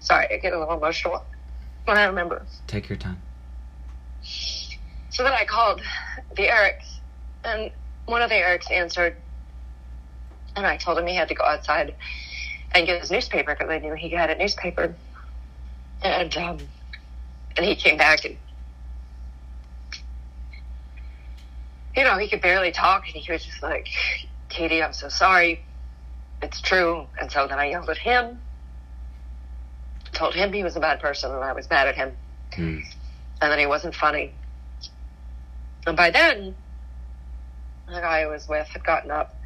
sorry, 0.00 0.26
I 0.30 0.36
get 0.36 0.52
a 0.52 0.58
little 0.58 0.76
emotional 0.76 1.24
when 1.86 1.96
I 1.96 2.04
remember. 2.04 2.44
Take 2.66 2.90
your 2.90 2.98
time. 2.98 3.22
So 4.20 5.22
then 5.24 5.32
I 5.32 5.46
called 5.46 5.80
the 6.36 6.42
Erics, 6.42 6.98
and 7.42 7.70
one 8.04 8.20
of 8.20 8.28
the 8.28 8.34
Erics 8.34 8.70
answered, 8.70 9.16
and 10.56 10.66
I 10.66 10.76
told 10.76 10.98
him 10.98 11.06
he 11.06 11.14
had 11.14 11.28
to 11.28 11.34
go 11.34 11.44
outside 11.44 11.94
and 12.72 12.86
get 12.86 13.00
his 13.00 13.10
newspaper 13.10 13.54
because 13.54 13.70
I 13.70 13.78
knew 13.78 13.94
he 13.94 14.10
had 14.10 14.28
a 14.28 14.36
newspaper. 14.36 14.94
And 16.02 16.36
um, 16.36 16.58
and 17.56 17.66
he 17.66 17.74
came 17.74 17.96
back 17.96 18.26
and 18.26 18.36
you 21.96 22.04
know 22.04 22.18
he 22.18 22.28
could 22.28 22.42
barely 22.42 22.72
talk, 22.72 23.04
and 23.06 23.20
he 23.20 23.32
was 23.32 23.42
just 23.42 23.62
like, 23.62 23.88
"Katie, 24.50 24.82
I'm 24.82 24.92
so 24.92 25.08
sorry. 25.08 25.64
It's 26.42 26.60
true." 26.60 27.08
And 27.20 27.30
so 27.30 27.46
then 27.46 27.58
I 27.58 27.66
yelled 27.70 27.90
at 27.90 27.98
him, 27.98 28.38
told 30.12 30.34
him 30.34 30.52
he 30.52 30.64
was 30.64 30.76
a 30.76 30.80
bad 30.80 31.00
person, 31.00 31.32
and 31.32 31.42
I 31.44 31.52
was 31.52 31.68
mad 31.70 31.88
at 31.88 31.96
him, 31.96 32.16
Mm. 32.52 32.82
and 33.40 33.52
then 33.52 33.58
he 33.58 33.66
wasn't 33.66 33.94
funny. 33.94 34.34
And 35.86 35.96
by 35.96 36.10
then, 36.10 36.56
the 37.86 38.00
guy 38.00 38.20
I 38.20 38.26
was 38.26 38.48
with 38.48 38.68
had 38.68 38.84
gotten 38.84 39.10
up, 39.10 39.40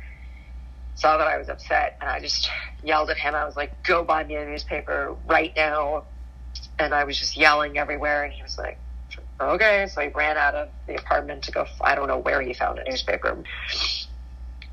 saw 0.95 1.17
that 1.19 1.27
I 1.27 1.39
was 1.39 1.49
upset, 1.49 1.97
and 2.01 2.11
I 2.11 2.21
just 2.21 2.51
yelled 2.83 3.11
at 3.11 3.17
him. 3.19 3.35
I 3.35 3.45
was 3.45 3.57
like, 3.57 3.83
go 3.83 4.05
buy 4.05 4.25
me 4.25 4.37
a 4.37 4.45
newspaper 4.45 5.15
right 5.27 5.53
now. 5.57 6.05
And 6.79 6.93
I 6.95 7.05
was 7.05 7.19
just 7.19 7.37
yelling 7.37 7.79
everywhere, 7.79 8.25
and 8.25 8.33
he 8.33 8.43
was 8.43 8.59
like, 8.59 8.79
okay. 9.41 9.87
So 9.87 10.01
he 10.03 10.09
ran 10.09 10.37
out 10.37 10.55
of 10.55 10.69
the 10.87 10.97
apartment 10.97 11.45
to 11.45 11.53
go, 11.53 11.67
I 11.81 11.95
don't 11.95 12.09
know 12.09 12.19
where 12.19 12.43
he 12.43 12.53
found 12.55 12.79
a 12.79 12.85
newspaper. 12.85 13.43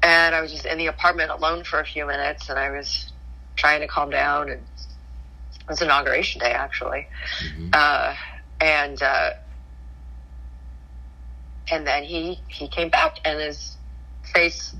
And 0.01 0.33
I 0.33 0.41
was 0.41 0.51
just 0.51 0.65
in 0.65 0.77
the 0.77 0.88
apartment 0.88 1.29
alone 1.31 1.63
for 1.63 1.79
a 1.79 1.85
few 1.85 2.05
minutes, 2.05 2.49
and 2.49 2.57
I 2.57 2.69
was 2.69 3.12
trying 3.55 3.81
to 3.81 3.88
calm 3.88 4.09
down. 4.09 4.49
And 4.49 4.62
it 4.62 5.67
was 5.67 5.81
inauguration 5.81 6.39
day, 6.39 6.51
actually. 6.51 7.07
Mhm. 7.41 7.69
Uh, 7.73 8.15
and 8.62 9.01
uh, 9.01 9.31
and 11.71 11.85
then 11.85 12.03
he 12.03 12.39
he 12.47 12.67
came 12.67 12.89
back 12.89 13.17
and 13.25 13.39
his 13.39 13.77
face 14.33 14.75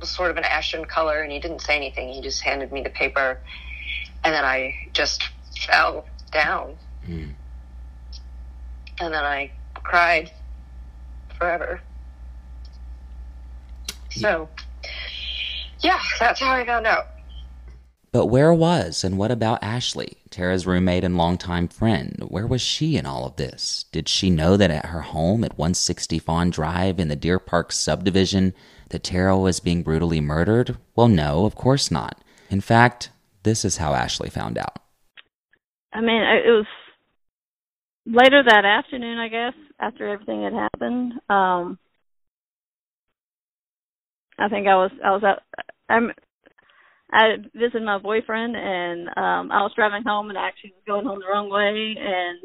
was 0.00 0.10
sort 0.10 0.30
of 0.30 0.36
an 0.36 0.44
ashen 0.44 0.84
color 0.84 1.20
and 1.22 1.30
he 1.30 1.38
didn't 1.38 1.60
say 1.60 1.76
anything 1.76 2.08
he 2.12 2.20
just 2.20 2.42
handed 2.42 2.72
me 2.72 2.82
the 2.82 2.90
paper 2.90 3.38
and 4.24 4.34
then 4.34 4.44
i 4.44 4.74
just 4.92 5.22
fell 5.66 6.06
down 6.32 6.76
Mm. 7.06 7.34
and 9.00 9.14
then 9.14 9.24
i 9.24 9.50
cried 9.74 10.30
forever 11.38 11.80
so 14.12 14.48
yeah 15.80 15.98
that's 16.20 16.40
how 16.40 16.52
i 16.52 16.64
found 16.64 16.86
out 16.86 17.06
But 18.12 18.26
where 18.26 18.52
was 18.52 19.04
and 19.04 19.16
what 19.16 19.30
about 19.30 19.62
Ashley, 19.62 20.18
Tara's 20.28 20.66
roommate 20.66 21.02
and 21.02 21.16
longtime 21.16 21.68
friend? 21.68 22.22
Where 22.28 22.46
was 22.46 22.60
she 22.60 22.98
in 22.98 23.06
all 23.06 23.24
of 23.24 23.36
this? 23.36 23.86
Did 23.90 24.06
she 24.06 24.28
know 24.28 24.58
that 24.58 24.70
at 24.70 24.86
her 24.92 25.00
home 25.00 25.44
at 25.44 25.56
160 25.56 26.18
Fawn 26.18 26.50
Drive 26.50 27.00
in 27.00 27.08
the 27.08 27.16
Deer 27.16 27.38
Park 27.38 27.72
subdivision 27.72 28.52
that 28.90 29.02
Tara 29.02 29.38
was 29.38 29.60
being 29.60 29.82
brutally 29.82 30.20
murdered? 30.20 30.76
Well, 30.94 31.08
no, 31.08 31.46
of 31.46 31.54
course 31.54 31.90
not. 31.90 32.22
In 32.50 32.60
fact, 32.60 33.08
this 33.44 33.64
is 33.64 33.78
how 33.78 33.94
Ashley 33.94 34.28
found 34.28 34.58
out. 34.58 34.76
I 35.94 36.02
mean, 36.02 36.20
it 36.20 36.50
was 36.50 36.66
later 38.04 38.42
that 38.46 38.66
afternoon, 38.66 39.18
I 39.18 39.28
guess, 39.28 39.54
after 39.80 40.06
everything 40.06 40.42
had 40.42 40.52
happened. 40.52 41.14
Um, 41.30 41.78
I 44.42 44.48
think 44.48 44.66
I 44.66 44.74
was 44.74 44.90
I 45.04 45.10
was 45.12 45.22
out. 45.22 45.42
I'm. 45.88 46.10
I 47.14 47.36
visited 47.54 47.82
my 47.82 47.98
boyfriend, 47.98 48.56
and 48.56 49.08
um, 49.08 49.52
I 49.52 49.60
was 49.62 49.72
driving 49.76 50.02
home, 50.02 50.30
and 50.30 50.38
I 50.38 50.48
actually 50.48 50.70
was 50.70 50.82
going 50.86 51.04
home 51.04 51.20
the 51.20 51.28
wrong 51.30 51.50
way, 51.50 51.94
and 52.00 52.38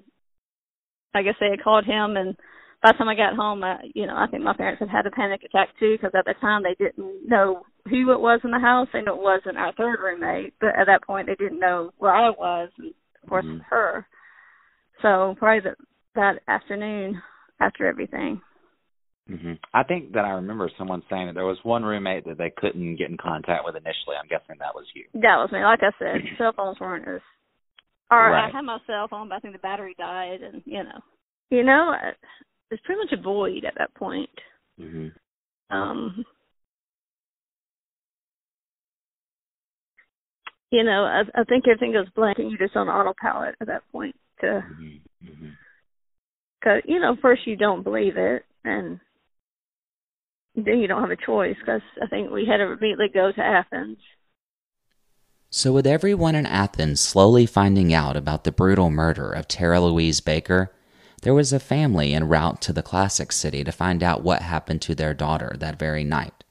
I 1.15 1.23
guess 1.23 1.35
they 1.39 1.49
had 1.49 1.63
called 1.63 1.85
him, 1.85 2.17
and 2.17 2.35
by 2.83 2.91
the 2.91 2.97
time 2.97 3.07
I 3.07 3.15
got 3.15 3.35
home, 3.35 3.63
I, 3.63 3.77
you 3.95 4.05
know, 4.05 4.15
I 4.15 4.27
think 4.27 4.43
my 4.43 4.53
parents 4.53 4.79
had 4.79 4.89
had 4.89 5.07
a 5.07 5.11
panic 5.11 5.41
attack 5.43 5.69
too, 5.79 5.95
because 5.95 6.11
at 6.13 6.25
the 6.25 6.35
time 6.41 6.63
they 6.63 6.75
didn't 6.75 7.27
know 7.27 7.63
who 7.89 8.11
it 8.11 8.19
was 8.19 8.41
in 8.43 8.51
the 8.51 8.59
house. 8.59 8.87
They 8.91 9.01
knew 9.01 9.15
it 9.15 9.21
wasn't 9.21 9.57
our 9.57 9.73
third 9.73 9.99
roommate, 10.03 10.53
but 10.59 10.77
at 10.77 10.85
that 10.85 11.03
point 11.03 11.27
they 11.27 11.35
didn't 11.35 11.59
know 11.59 11.91
where 11.97 12.13
I 12.13 12.29
was, 12.29 12.69
and 12.77 12.93
of 13.23 13.29
course 13.29 13.45
Mhm. 13.45 13.61
her. 13.69 14.07
So 15.01 15.35
probably 15.39 15.61
that 15.61 15.77
that 16.15 16.41
afternoon 16.47 17.21
after 17.59 17.87
everything. 17.87 18.41
Mm-hmm. 19.29 19.53
I 19.73 19.83
think 19.83 20.13
that 20.13 20.23
I 20.23 20.29
remember 20.29 20.71
someone 20.77 21.03
saying 21.09 21.27
that 21.27 21.35
there 21.35 21.45
was 21.45 21.57
one 21.63 21.83
roommate 21.83 22.25
that 22.25 22.37
they 22.37 22.51
couldn't 22.55 22.95
get 22.95 23.09
in 23.09 23.17
contact 23.17 23.63
with 23.65 23.75
initially. 23.75 24.15
I'm 24.19 24.29
guessing 24.29 24.55
that 24.59 24.73
was 24.73 24.85
you. 24.95 25.05
That 25.13 25.35
was 25.35 25.49
me. 25.51 25.59
Like 25.59 25.81
I 25.81 25.91
said, 25.99 26.21
cell 26.37 26.53
phones 26.55 26.79
weren't 26.79 27.07
as. 27.07 27.21
Or 28.09 28.31
right. 28.31 28.47
I 28.47 28.55
had 28.55 28.61
my 28.61 28.77
cell 28.87 29.07
phone, 29.09 29.27
but 29.27 29.35
I 29.35 29.39
think 29.39 29.53
the 29.53 29.59
battery 29.59 29.93
died, 29.97 30.39
and 30.41 30.61
you 30.65 30.81
know, 30.81 31.01
you 31.49 31.63
know, 31.63 31.93
it's 32.71 32.81
pretty 32.85 32.99
much 32.99 33.19
a 33.19 33.21
void 33.21 33.65
at 33.65 33.73
that 33.77 33.93
point. 33.95 34.29
Mm-hmm. 34.79 35.75
Um, 35.75 36.23
you 40.71 40.85
know, 40.85 41.03
I, 41.03 41.23
I 41.37 41.43
think 41.43 41.65
everything 41.67 41.91
goes 41.91 42.09
blank, 42.15 42.39
and 42.39 42.49
you're 42.49 42.65
just 42.65 42.77
on 42.77 42.87
autopilot 42.87 43.55
at 43.59 43.67
that 43.67 43.83
point. 43.91 44.15
To, 44.39 44.61
because 44.61 44.71
mm-hmm. 44.81 45.45
mm-hmm. 45.45 46.89
you 46.89 47.01
know, 47.01 47.17
first 47.21 47.41
you 47.45 47.57
don't 47.57 47.83
believe 47.83 48.15
it, 48.15 48.43
and 48.63 49.01
then 50.65 50.79
you 50.79 50.87
don't 50.87 51.01
have 51.01 51.11
a 51.11 51.25
choice. 51.25 51.55
Because 51.59 51.81
I 52.01 52.07
think 52.07 52.31
we 52.31 52.45
had 52.45 52.57
to 52.57 52.71
immediately 52.71 53.09
go 53.13 53.31
to 53.31 53.41
Athens. 53.41 53.97
So, 55.49 55.71
with 55.71 55.87
everyone 55.87 56.35
in 56.35 56.45
Athens 56.45 56.99
slowly 56.99 57.45
finding 57.45 57.93
out 57.93 58.17
about 58.17 58.43
the 58.43 58.51
brutal 58.51 58.89
murder 58.89 59.31
of 59.31 59.47
Tara 59.47 59.79
Louise 59.79 60.19
Baker, 60.19 60.73
there 61.21 61.33
was 61.33 61.53
a 61.53 61.59
family 61.59 62.13
en 62.13 62.27
route 62.27 62.61
to 62.61 62.73
the 62.73 62.83
classic 62.83 63.31
city 63.31 63.63
to 63.63 63.71
find 63.71 64.03
out 64.03 64.23
what 64.23 64.41
happened 64.41 64.81
to 64.83 64.93
their 64.93 65.13
daughter 65.13 65.55
that 65.59 65.79
very 65.79 66.03
night. 66.03 66.43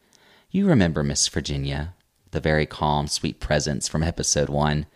You 0.51 0.67
remember 0.67 1.03
Miss 1.03 1.29
Virginia, 1.29 1.95
the 2.31 2.41
very 2.41 2.67
calm, 2.67 3.07
sweet 3.07 3.39
presence 3.39 3.87
from 3.87 4.03
episode 4.03 4.49
one. 4.49 4.87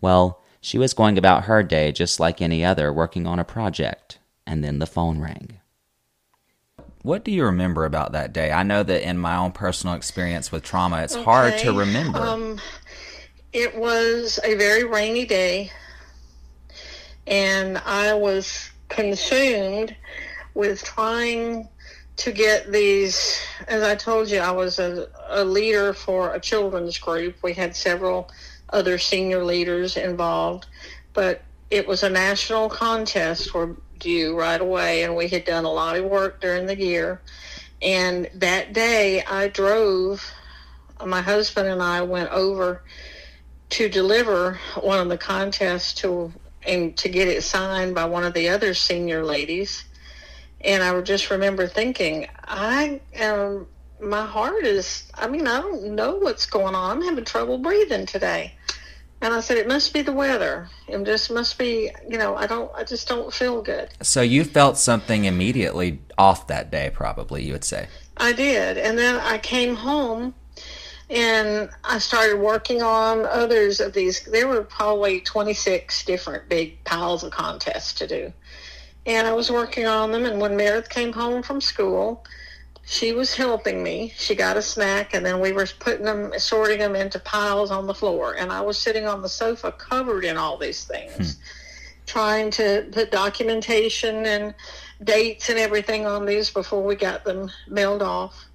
Well, 0.00 0.42
she 0.60 0.78
was 0.78 0.94
going 0.94 1.18
about 1.18 1.44
her 1.44 1.62
day 1.62 1.92
just 1.92 2.18
like 2.18 2.40
any 2.40 2.64
other, 2.64 2.92
working 2.92 3.26
on 3.26 3.38
a 3.38 3.44
project, 3.44 4.18
and 4.46 4.64
then 4.64 4.78
the 4.78 4.86
phone 4.86 5.20
rang. 5.20 5.59
What 7.02 7.24
do 7.24 7.30
you 7.30 7.44
remember 7.44 7.86
about 7.86 8.12
that 8.12 8.32
day? 8.32 8.52
I 8.52 8.62
know 8.62 8.82
that 8.82 9.08
in 9.08 9.16
my 9.16 9.36
own 9.36 9.52
personal 9.52 9.94
experience 9.94 10.52
with 10.52 10.62
trauma, 10.62 11.02
it's 11.02 11.14
hard 11.14 11.56
to 11.58 11.72
remember. 11.72 12.18
Um, 12.18 12.60
it 13.52 13.74
was 13.74 14.38
a 14.44 14.54
very 14.54 14.84
rainy 14.84 15.24
day, 15.24 15.72
and 17.26 17.78
I 17.78 18.12
was 18.12 18.70
consumed 18.88 19.96
with 20.54 20.84
trying 20.84 21.68
to 22.18 22.32
get 22.32 22.70
these. 22.70 23.40
As 23.66 23.82
I 23.82 23.94
told 23.94 24.28
you, 24.28 24.40
I 24.40 24.50
was 24.50 24.78
a, 24.78 25.08
a 25.30 25.42
leader 25.42 25.94
for 25.94 26.34
a 26.34 26.40
children's 26.40 26.98
group. 26.98 27.36
We 27.42 27.54
had 27.54 27.74
several 27.74 28.30
other 28.74 28.98
senior 28.98 29.42
leaders 29.42 29.96
involved, 29.96 30.66
but 31.14 31.42
it 31.70 31.88
was 31.88 32.02
a 32.02 32.10
national 32.10 32.68
contest 32.68 33.50
for 33.50 33.74
due 34.00 34.36
right 34.36 34.60
away, 34.60 35.04
and 35.04 35.14
we 35.14 35.28
had 35.28 35.44
done 35.44 35.64
a 35.64 35.72
lot 35.72 35.96
of 35.96 36.04
work 36.04 36.40
during 36.40 36.66
the 36.66 36.76
year. 36.76 37.20
And 37.80 38.28
that 38.34 38.72
day, 38.72 39.22
I 39.22 39.48
drove. 39.48 40.24
My 41.04 41.22
husband 41.22 41.68
and 41.68 41.82
I 41.82 42.02
went 42.02 42.30
over 42.30 42.82
to 43.70 43.88
deliver 43.88 44.58
one 44.80 44.98
of 44.98 45.08
the 45.08 45.16
contests 45.16 45.94
to 45.94 46.32
and 46.66 46.94
to 46.98 47.08
get 47.08 47.26
it 47.26 47.42
signed 47.42 47.94
by 47.94 48.04
one 48.04 48.24
of 48.24 48.34
the 48.34 48.50
other 48.50 48.74
senior 48.74 49.24
ladies. 49.24 49.84
And 50.60 50.82
I 50.82 51.00
just 51.00 51.30
remember 51.30 51.66
thinking, 51.66 52.28
I 52.44 53.00
am 53.14 53.66
my 53.98 54.24
heart 54.24 54.64
is 54.64 55.10
I 55.14 55.28
mean, 55.28 55.46
I 55.46 55.60
don't 55.60 55.94
know 55.94 56.16
what's 56.16 56.46
going 56.46 56.74
on. 56.74 56.98
I'm 56.98 57.04
having 57.04 57.24
trouble 57.24 57.58
breathing 57.58 58.06
today. 58.06 58.54
And 59.22 59.34
I 59.34 59.40
said, 59.40 59.58
It 59.58 59.68
must 59.68 59.92
be 59.92 60.02
the 60.02 60.12
weather. 60.12 60.68
It 60.88 61.02
just 61.04 61.30
must 61.30 61.58
be 61.58 61.90
you 62.08 62.18
know, 62.18 62.36
I 62.36 62.46
don't 62.46 62.70
I 62.74 62.84
just 62.84 63.08
don't 63.08 63.32
feel 63.32 63.62
good. 63.62 63.90
So 64.02 64.22
you 64.22 64.44
felt 64.44 64.78
something 64.78 65.24
immediately 65.24 66.00
off 66.16 66.46
that 66.48 66.70
day, 66.70 66.90
probably, 66.92 67.44
you 67.44 67.52
would 67.52 67.64
say. 67.64 67.88
I 68.16 68.32
did. 68.32 68.78
And 68.78 68.98
then 68.98 69.16
I 69.16 69.38
came 69.38 69.74
home 69.74 70.34
and 71.10 71.70
I 71.82 71.98
started 71.98 72.38
working 72.38 72.82
on 72.82 73.26
others 73.26 73.80
of 73.80 73.92
these. 73.92 74.22
There 74.24 74.46
were 74.46 74.62
probably 74.62 75.20
26 75.20 76.04
different 76.04 76.48
big 76.48 76.82
piles 76.84 77.24
of 77.24 77.32
contests 77.32 77.94
to 77.94 78.06
do. 78.06 78.32
And 79.06 79.26
I 79.26 79.32
was 79.32 79.50
working 79.50 79.86
on 79.86 80.12
them. 80.12 80.24
And 80.24 80.40
when 80.40 80.56
Meredith 80.56 80.88
came 80.88 81.12
home 81.12 81.42
from 81.42 81.60
school, 81.60 82.24
she 82.90 83.12
was 83.12 83.32
helping 83.32 83.84
me. 83.84 84.12
She 84.16 84.34
got 84.34 84.56
a 84.56 84.62
snack, 84.62 85.14
and 85.14 85.24
then 85.24 85.38
we 85.38 85.52
were 85.52 85.68
putting 85.78 86.04
them, 86.04 86.32
sorting 86.38 86.80
them 86.80 86.96
into 86.96 87.20
piles 87.20 87.70
on 87.70 87.86
the 87.86 87.94
floor. 87.94 88.34
And 88.34 88.50
I 88.50 88.62
was 88.62 88.78
sitting 88.78 89.06
on 89.06 89.22
the 89.22 89.28
sofa 89.28 89.70
covered 89.70 90.24
in 90.24 90.36
all 90.36 90.58
these 90.58 90.82
things, 90.82 91.34
hmm. 91.34 91.40
trying 92.06 92.50
to 92.50 92.88
put 92.90 93.12
documentation 93.12 94.26
and 94.26 94.56
dates 95.04 95.48
and 95.48 95.56
everything 95.56 96.04
on 96.04 96.26
these 96.26 96.50
before 96.50 96.82
we 96.82 96.96
got 96.96 97.22
them 97.22 97.48
mailed 97.68 98.02
off. 98.02 98.46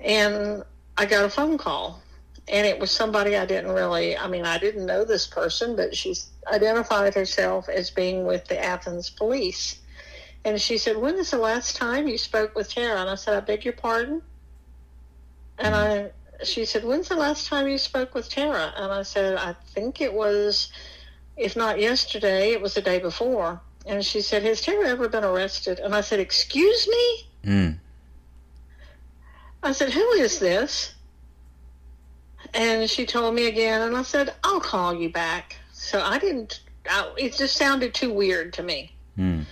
And 0.00 0.64
I 0.98 1.06
got 1.06 1.24
a 1.24 1.30
phone 1.30 1.56
call, 1.56 2.02
and 2.48 2.66
it 2.66 2.80
was 2.80 2.90
somebody 2.90 3.36
I 3.36 3.46
didn't 3.46 3.70
really, 3.70 4.18
I 4.18 4.26
mean, 4.26 4.46
I 4.46 4.58
didn't 4.58 4.84
know 4.84 5.04
this 5.04 5.28
person, 5.28 5.76
but 5.76 5.94
she's 5.94 6.28
identified 6.52 7.14
herself 7.14 7.68
as 7.68 7.88
being 7.88 8.26
with 8.26 8.46
the 8.46 8.60
Athens 8.60 9.10
police. 9.10 9.78
And 10.44 10.60
she 10.60 10.76
said, 10.76 10.96
When 10.96 11.16
is 11.16 11.30
the 11.30 11.38
last 11.38 11.76
time 11.76 12.06
you 12.06 12.18
spoke 12.18 12.54
with 12.54 12.72
Tara? 12.72 13.00
And 13.00 13.08
I 13.08 13.14
said, 13.14 13.34
I 13.34 13.40
beg 13.40 13.64
your 13.64 13.74
pardon? 13.74 14.22
And 15.58 15.74
I, 15.74 16.10
she 16.42 16.64
said, 16.64 16.84
When's 16.84 17.08
the 17.08 17.16
last 17.16 17.46
time 17.46 17.68
you 17.68 17.78
spoke 17.78 18.14
with 18.14 18.28
Tara? 18.28 18.72
And 18.76 18.92
I 18.92 19.02
said, 19.02 19.36
I 19.36 19.54
think 19.68 20.00
it 20.00 20.12
was, 20.12 20.70
if 21.36 21.56
not 21.56 21.80
yesterday, 21.80 22.52
it 22.52 22.60
was 22.60 22.74
the 22.74 22.82
day 22.82 22.98
before. 22.98 23.60
And 23.86 24.04
she 24.04 24.20
said, 24.20 24.42
Has 24.42 24.60
Tara 24.60 24.88
ever 24.88 25.08
been 25.08 25.24
arrested? 25.24 25.78
And 25.78 25.94
I 25.94 26.00
said, 26.00 26.20
Excuse 26.20 26.88
me? 26.88 27.18
Mm. 27.44 27.78
I 29.62 29.72
said, 29.72 29.90
Who 29.92 30.10
is 30.12 30.38
this? 30.38 30.94
And 32.52 32.88
she 32.88 33.06
told 33.06 33.34
me 33.34 33.48
again, 33.48 33.80
and 33.82 33.96
I 33.96 34.02
said, 34.02 34.34
I'll 34.44 34.60
call 34.60 34.94
you 34.94 35.08
back. 35.08 35.56
So 35.72 36.00
I 36.00 36.18
didn't, 36.18 36.60
I, 36.88 37.10
it 37.16 37.34
just 37.34 37.56
sounded 37.56 37.94
too 37.94 38.12
weird 38.12 38.52
to 38.54 38.62
me. 38.62 38.92
Mm. 39.18 39.44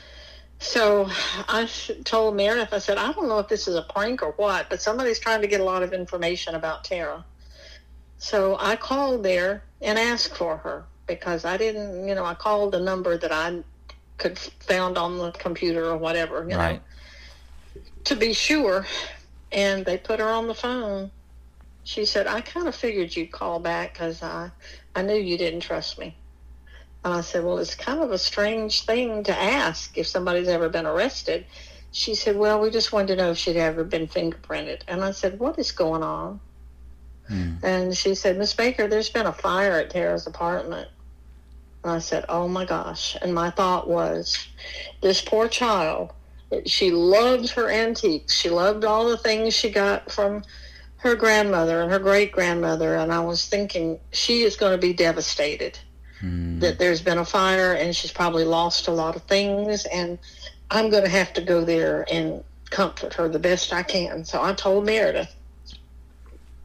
So 0.63 1.09
I 1.49 1.69
told 2.05 2.37
Meredith, 2.37 2.73
I 2.73 2.79
said, 2.79 2.97
I 2.97 3.13
don't 3.13 3.29
know 3.29 3.41
if 3.41 3.49
this 3.49 3.67
is 3.67 3.75
a 3.75 3.83
prank 3.83 4.23
or 4.23 4.33
what, 4.37 4.71
but 4.71 4.81
somebody's 4.81 5.19
trying 5.19 5.43
to 5.43 5.49
get 5.49 5.61
a 5.61 5.65
lot 5.65 5.83
of 5.83 5.93
information 5.93 6.55
about 6.55 6.85
Tara. 6.85 7.27
So 8.19 8.57
I 8.61 8.77
called 8.77 9.25
there 9.25 9.65
and 9.81 9.99
asked 9.99 10.37
for 10.37 10.59
her 10.59 10.87
because 11.09 11.45
I 11.45 11.57
didn't, 11.57 12.07
you 12.07 12.15
know, 12.15 12.25
I 12.25 12.35
called 12.35 12.77
a 12.77 12.81
number 12.81 13.19
that 13.19 13.33
I 13.33 13.65
could 14.19 14.39
found 14.39 14.97
on 14.97 15.19
the 15.19 15.33
computer 15.33 15.87
or 15.87 15.97
whatever, 15.97 16.43
you 16.45 16.51
know 16.51 16.59
Right. 16.59 16.83
to 18.05 18.15
be 18.15 18.33
sure. 18.33 18.87
And 19.51 19.85
they 19.85 19.99
put 19.99 20.21
her 20.21 20.29
on 20.29 20.47
the 20.47 20.55
phone. 20.55 21.11
She 21.83 22.05
said, 22.07 22.29
I 22.29 22.41
kind 22.41 22.69
of 22.69 22.77
figured 22.77 23.17
you'd 23.17 23.33
call 23.33 23.59
back 23.59 23.95
because 23.95 24.23
I, 24.23 24.53
I 24.95 25.03
knew 25.03 25.17
you 25.17 25.37
didn't 25.37 25.61
trust 25.61 25.99
me. 25.99 26.22
And 27.05 27.15
I 27.15 27.21
said, 27.21 27.45
Well, 27.45 27.59
it's 27.59 27.75
kind 27.75 28.01
of 28.01 28.13
a 28.13 28.19
strange 28.19 28.85
thing 28.85 29.25
to 29.25 29.37
ask 29.37 29.97
if 29.99 30.07
somebody's 30.07 30.49
ever 30.49 30.69
been 30.69 30.87
arrested. 30.87 31.47
She 31.91 32.15
said, 32.15 32.37
Well, 32.37 32.61
we 32.61 32.71
just 32.71 32.93
wanted 32.93 33.09
to 33.09 33.17
know 33.17 33.31
if 33.33 33.39
she'd 33.39 33.57
ever 33.57 33.85
been 33.85 34.07
fingerprinted. 34.07 34.83
And 34.87 35.03
I 35.03 35.11
said, 35.11 35.39
What 35.39 35.59
is 35.59 35.73
going 35.73 36.03
on? 36.03 36.41
Mm. 37.31 37.63
And 37.63 37.97
she 37.97 38.15
said, 38.15 38.39
Miss 38.39 38.55
Baker, 38.55 38.87
there's 38.87 39.11
been 39.11 39.27
a 39.27 39.33
fire 39.33 39.73
at 39.73 39.91
Tara's 39.91 40.27
apartment. 40.27 40.89
And 41.83 41.93
I 41.93 41.99
said, 41.99 42.25
Oh 42.29 42.47
my 42.47 42.65
gosh. 42.65 43.17
And 43.21 43.35
my 43.35 43.51
thought 43.51 43.89
was, 43.89 44.47
this 45.01 45.21
poor 45.21 45.49
child, 45.49 46.13
she 46.67 46.93
loved 46.93 47.51
her 47.51 47.69
antiques. 47.69 48.35
She 48.35 48.49
loved 48.49 48.85
all 48.85 49.09
the 49.09 49.17
things 49.17 49.55
she 49.55 49.71
got 49.71 50.13
from 50.13 50.45
her 50.99 51.17
grandmother 51.17 51.83
and 51.83 51.91
her 51.91 51.99
great 51.99 52.31
grandmother. 52.31 52.95
And 52.95 53.13
I 53.13 53.21
was 53.21 53.49
thinking, 53.49 53.99
she 54.13 54.43
is 54.43 54.55
going 54.55 54.73
to 54.73 54.79
be 54.79 54.93
devastated 54.93 55.81
Mm. 56.23 56.61
that 56.61 56.79
there's 56.79 57.03
been 57.03 57.19
a 57.19 57.25
fire 57.25 57.73
and 57.73 57.97
she's 57.97 58.13
probably 58.13 58.45
lost 58.45 58.87
a 58.87 58.93
lot 58.93 59.17
of 59.17 59.23
things. 59.23 59.85
And 59.87 60.19
I'm 60.71 60.89
going 60.89 61.03
to 61.03 61.11
have 61.11 61.33
to 61.33 61.41
go 61.41 61.65
there 61.65 62.07
and 62.11 62.45
comfort 62.71 63.15
her 63.15 63.29
the 63.29 63.41
best 63.41 63.73
I 63.73 63.83
can. 63.83 64.25
So 64.25 64.43
I 64.43 64.53
told 64.53 64.87
Meredith 64.87 65.35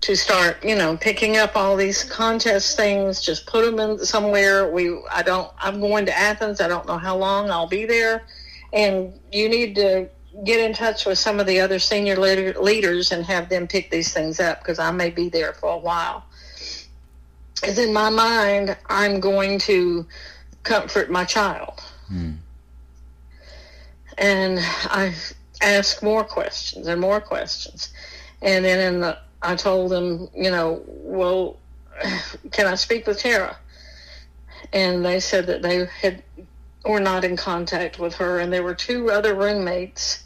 to 0.02 0.16
start, 0.16 0.64
you 0.64 0.76
know, 0.76 0.96
picking 0.96 1.38
up 1.38 1.56
all 1.56 1.76
these 1.76 2.04
contest 2.04 2.78
things, 2.78 3.20
just 3.22 3.48
put 3.48 3.66
them 3.66 3.80
in 3.80 3.98
somewhere. 4.06 4.72
We, 4.72 4.96
I 5.12 5.24
don't, 5.24 5.52
I'm 5.58 5.80
going 5.82 6.06
to 6.06 6.16
Athens. 6.16 6.62
I 6.62 6.68
don't 6.68 6.86
know 6.86 6.98
how 6.98 7.18
long 7.18 7.50
I'll 7.50 7.68
be 7.68 7.86
there. 7.86 8.26
And 8.74 9.12
you 9.32 9.50
need 9.50 9.76
to 9.76 10.08
get 10.44 10.60
in 10.60 10.74
touch 10.74 11.06
with 11.06 11.18
some 11.18 11.40
of 11.40 11.48
the 11.48 11.60
other 11.60 11.80
senior 11.80 12.16
leader, 12.16 12.54
leaders 12.62 13.12
and 13.12 13.26
have 13.26 13.50
them 13.50 13.68
pick 13.68 13.90
these 13.90 14.14
things 14.14 14.40
up 14.40 14.60
because 14.60 14.78
I 14.78 14.92
may 14.92 15.10
be 15.10 15.30
there 15.30 15.54
for 15.54 15.70
a 15.70 15.78
while. 15.78 16.26
Because 17.60 17.80
in 17.80 17.94
my 17.94 18.10
mind, 18.10 18.78
I'm 18.88 19.20
going 19.20 19.60
to 19.60 20.06
comfort 20.64 21.10
my 21.10 21.26
child. 21.26 21.82
Mm. 22.12 22.38
And 24.18 24.60
I 24.60 25.14
asked 25.62 26.04
more 26.04 26.24
questions 26.24 26.88
and 26.88 27.00
more 27.00 27.22
questions. 27.22 27.92
And 28.42 28.66
then 28.66 28.94
in 28.94 29.02
the, 29.02 29.18
I 29.42 29.56
told 29.56 29.92
them, 29.92 30.30
you 30.36 30.52
know, 30.52 30.82
well, 30.88 31.58
can 32.52 32.68
I 32.68 32.76
speak 32.76 33.08
with 33.08 33.20
Tara? 33.20 33.58
And 34.74 35.06
they 35.06 35.20
said 35.20 35.48
that 35.48 35.62
they 35.62 35.86
had 36.02 36.24
were 36.86 37.00
not 37.00 37.24
in 37.24 37.36
contact 37.36 38.00
with 38.00 38.16
her, 38.16 38.40
and 38.40 38.52
there 38.52 38.64
were 38.64 38.76
two 38.76 39.12
other 39.12 39.36
roommates, 39.36 40.24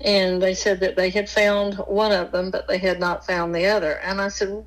and 0.00 0.40
they 0.42 0.54
said 0.54 0.80
that 0.80 0.96
they 0.96 1.10
had 1.10 1.28
found 1.28 1.74
one 1.74 2.12
of 2.12 2.30
them, 2.30 2.50
but 2.50 2.68
they 2.68 2.78
had 2.78 3.00
not 3.00 3.26
found 3.26 3.54
the 3.54 3.66
other. 3.66 3.92
And 3.92 4.20
I 4.20 4.28
said, 4.28 4.64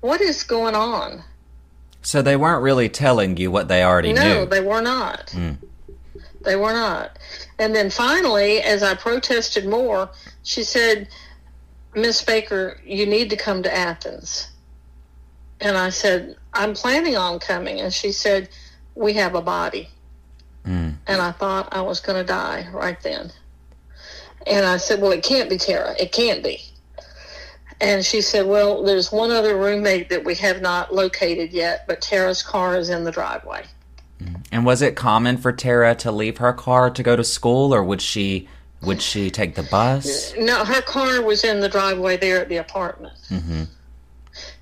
"What 0.00 0.20
is 0.20 0.42
going 0.42 0.74
on?" 0.74 1.24
So 2.02 2.22
they 2.22 2.36
weren't 2.36 2.62
really 2.62 2.88
telling 2.88 3.36
you 3.36 3.50
what 3.50 3.68
they 3.68 3.84
already 3.84 4.12
no, 4.12 4.22
knew. 4.22 4.34
No, 4.34 4.44
they 4.46 4.60
were 4.60 4.80
not. 4.80 5.26
Mm. 5.28 5.58
They 6.42 6.56
were 6.56 6.72
not. 6.72 7.18
And 7.58 7.74
then 7.74 7.90
finally, 7.90 8.62
as 8.62 8.82
I 8.82 8.94
protested 8.94 9.66
more, 9.66 10.08
she 10.42 10.62
said, 10.62 11.08
Miss 11.94 12.22
Baker, 12.22 12.80
you 12.84 13.04
need 13.04 13.30
to 13.30 13.36
come 13.36 13.62
to 13.62 13.76
Athens. 13.76 14.48
And 15.60 15.76
I 15.76 15.90
said, 15.90 16.36
I'm 16.54 16.74
planning 16.74 17.16
on 17.16 17.38
coming. 17.38 17.80
And 17.80 17.92
she 17.92 18.12
said, 18.12 18.48
We 18.94 19.12
have 19.14 19.34
a 19.34 19.42
body. 19.42 19.90
Mm. 20.64 20.96
And 21.06 21.20
I 21.20 21.32
thought 21.32 21.68
I 21.72 21.82
was 21.82 22.00
going 22.00 22.18
to 22.18 22.26
die 22.26 22.68
right 22.72 23.00
then. 23.02 23.30
And 24.46 24.64
I 24.64 24.78
said, 24.78 25.02
Well, 25.02 25.12
it 25.12 25.22
can't 25.22 25.50
be 25.50 25.58
Tara. 25.58 25.94
It 26.00 26.12
can't 26.12 26.42
be. 26.42 26.62
And 27.80 28.04
she 28.04 28.20
said, 28.20 28.46
Well, 28.46 28.82
there's 28.82 29.10
one 29.10 29.30
other 29.30 29.56
roommate 29.56 30.10
that 30.10 30.24
we 30.24 30.34
have 30.36 30.60
not 30.60 30.94
located 30.94 31.52
yet, 31.52 31.86
but 31.86 32.00
Tara's 32.00 32.42
car 32.42 32.76
is 32.76 32.90
in 32.90 33.04
the 33.04 33.10
driveway. 33.10 33.64
And 34.52 34.66
was 34.66 34.82
it 34.82 34.96
common 34.96 35.38
for 35.38 35.52
Tara 35.52 35.94
to 35.96 36.12
leave 36.12 36.38
her 36.38 36.52
car 36.52 36.90
to 36.90 37.02
go 37.02 37.16
to 37.16 37.24
school, 37.24 37.74
or 37.74 37.82
would 37.82 38.02
she 38.02 38.48
would 38.82 39.02
she 39.02 39.30
take 39.30 39.54
the 39.54 39.62
bus? 39.62 40.34
No, 40.38 40.64
her 40.64 40.80
car 40.82 41.22
was 41.22 41.44
in 41.44 41.60
the 41.60 41.68
driveway 41.68 42.16
there 42.16 42.40
at 42.40 42.48
the 42.48 42.56
apartment. 42.56 43.12
Mm-hmm. 43.28 43.64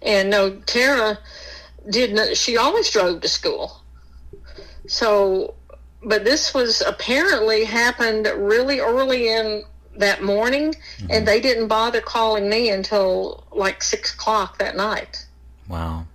And 0.03 0.31
no, 0.31 0.57
Tara 0.67 1.19
did 1.89 2.15
not, 2.15 2.37
she 2.37 2.57
always 2.57 2.91
drove 2.91 3.21
to 3.21 3.29
school. 3.29 3.81
So, 4.87 5.55
but 6.03 6.25
this 6.25 6.53
was 6.53 6.81
apparently 6.81 7.65
happened 7.65 8.29
really 8.37 8.81
early 8.81 9.29
in 9.29 9.63
that 9.99 10.23
morning, 10.23 10.75
and 11.11 11.27
they 11.27 11.41
didn't 11.41 11.69
bother 11.69 12.01
calling 12.01 12.49
me 12.49 12.71
until 12.71 13.45
like 13.53 13.83
six 13.83 14.15
o'clock 14.15 14.59
that 14.59 14.77
night. 14.77 15.27
Wow. 15.69 16.07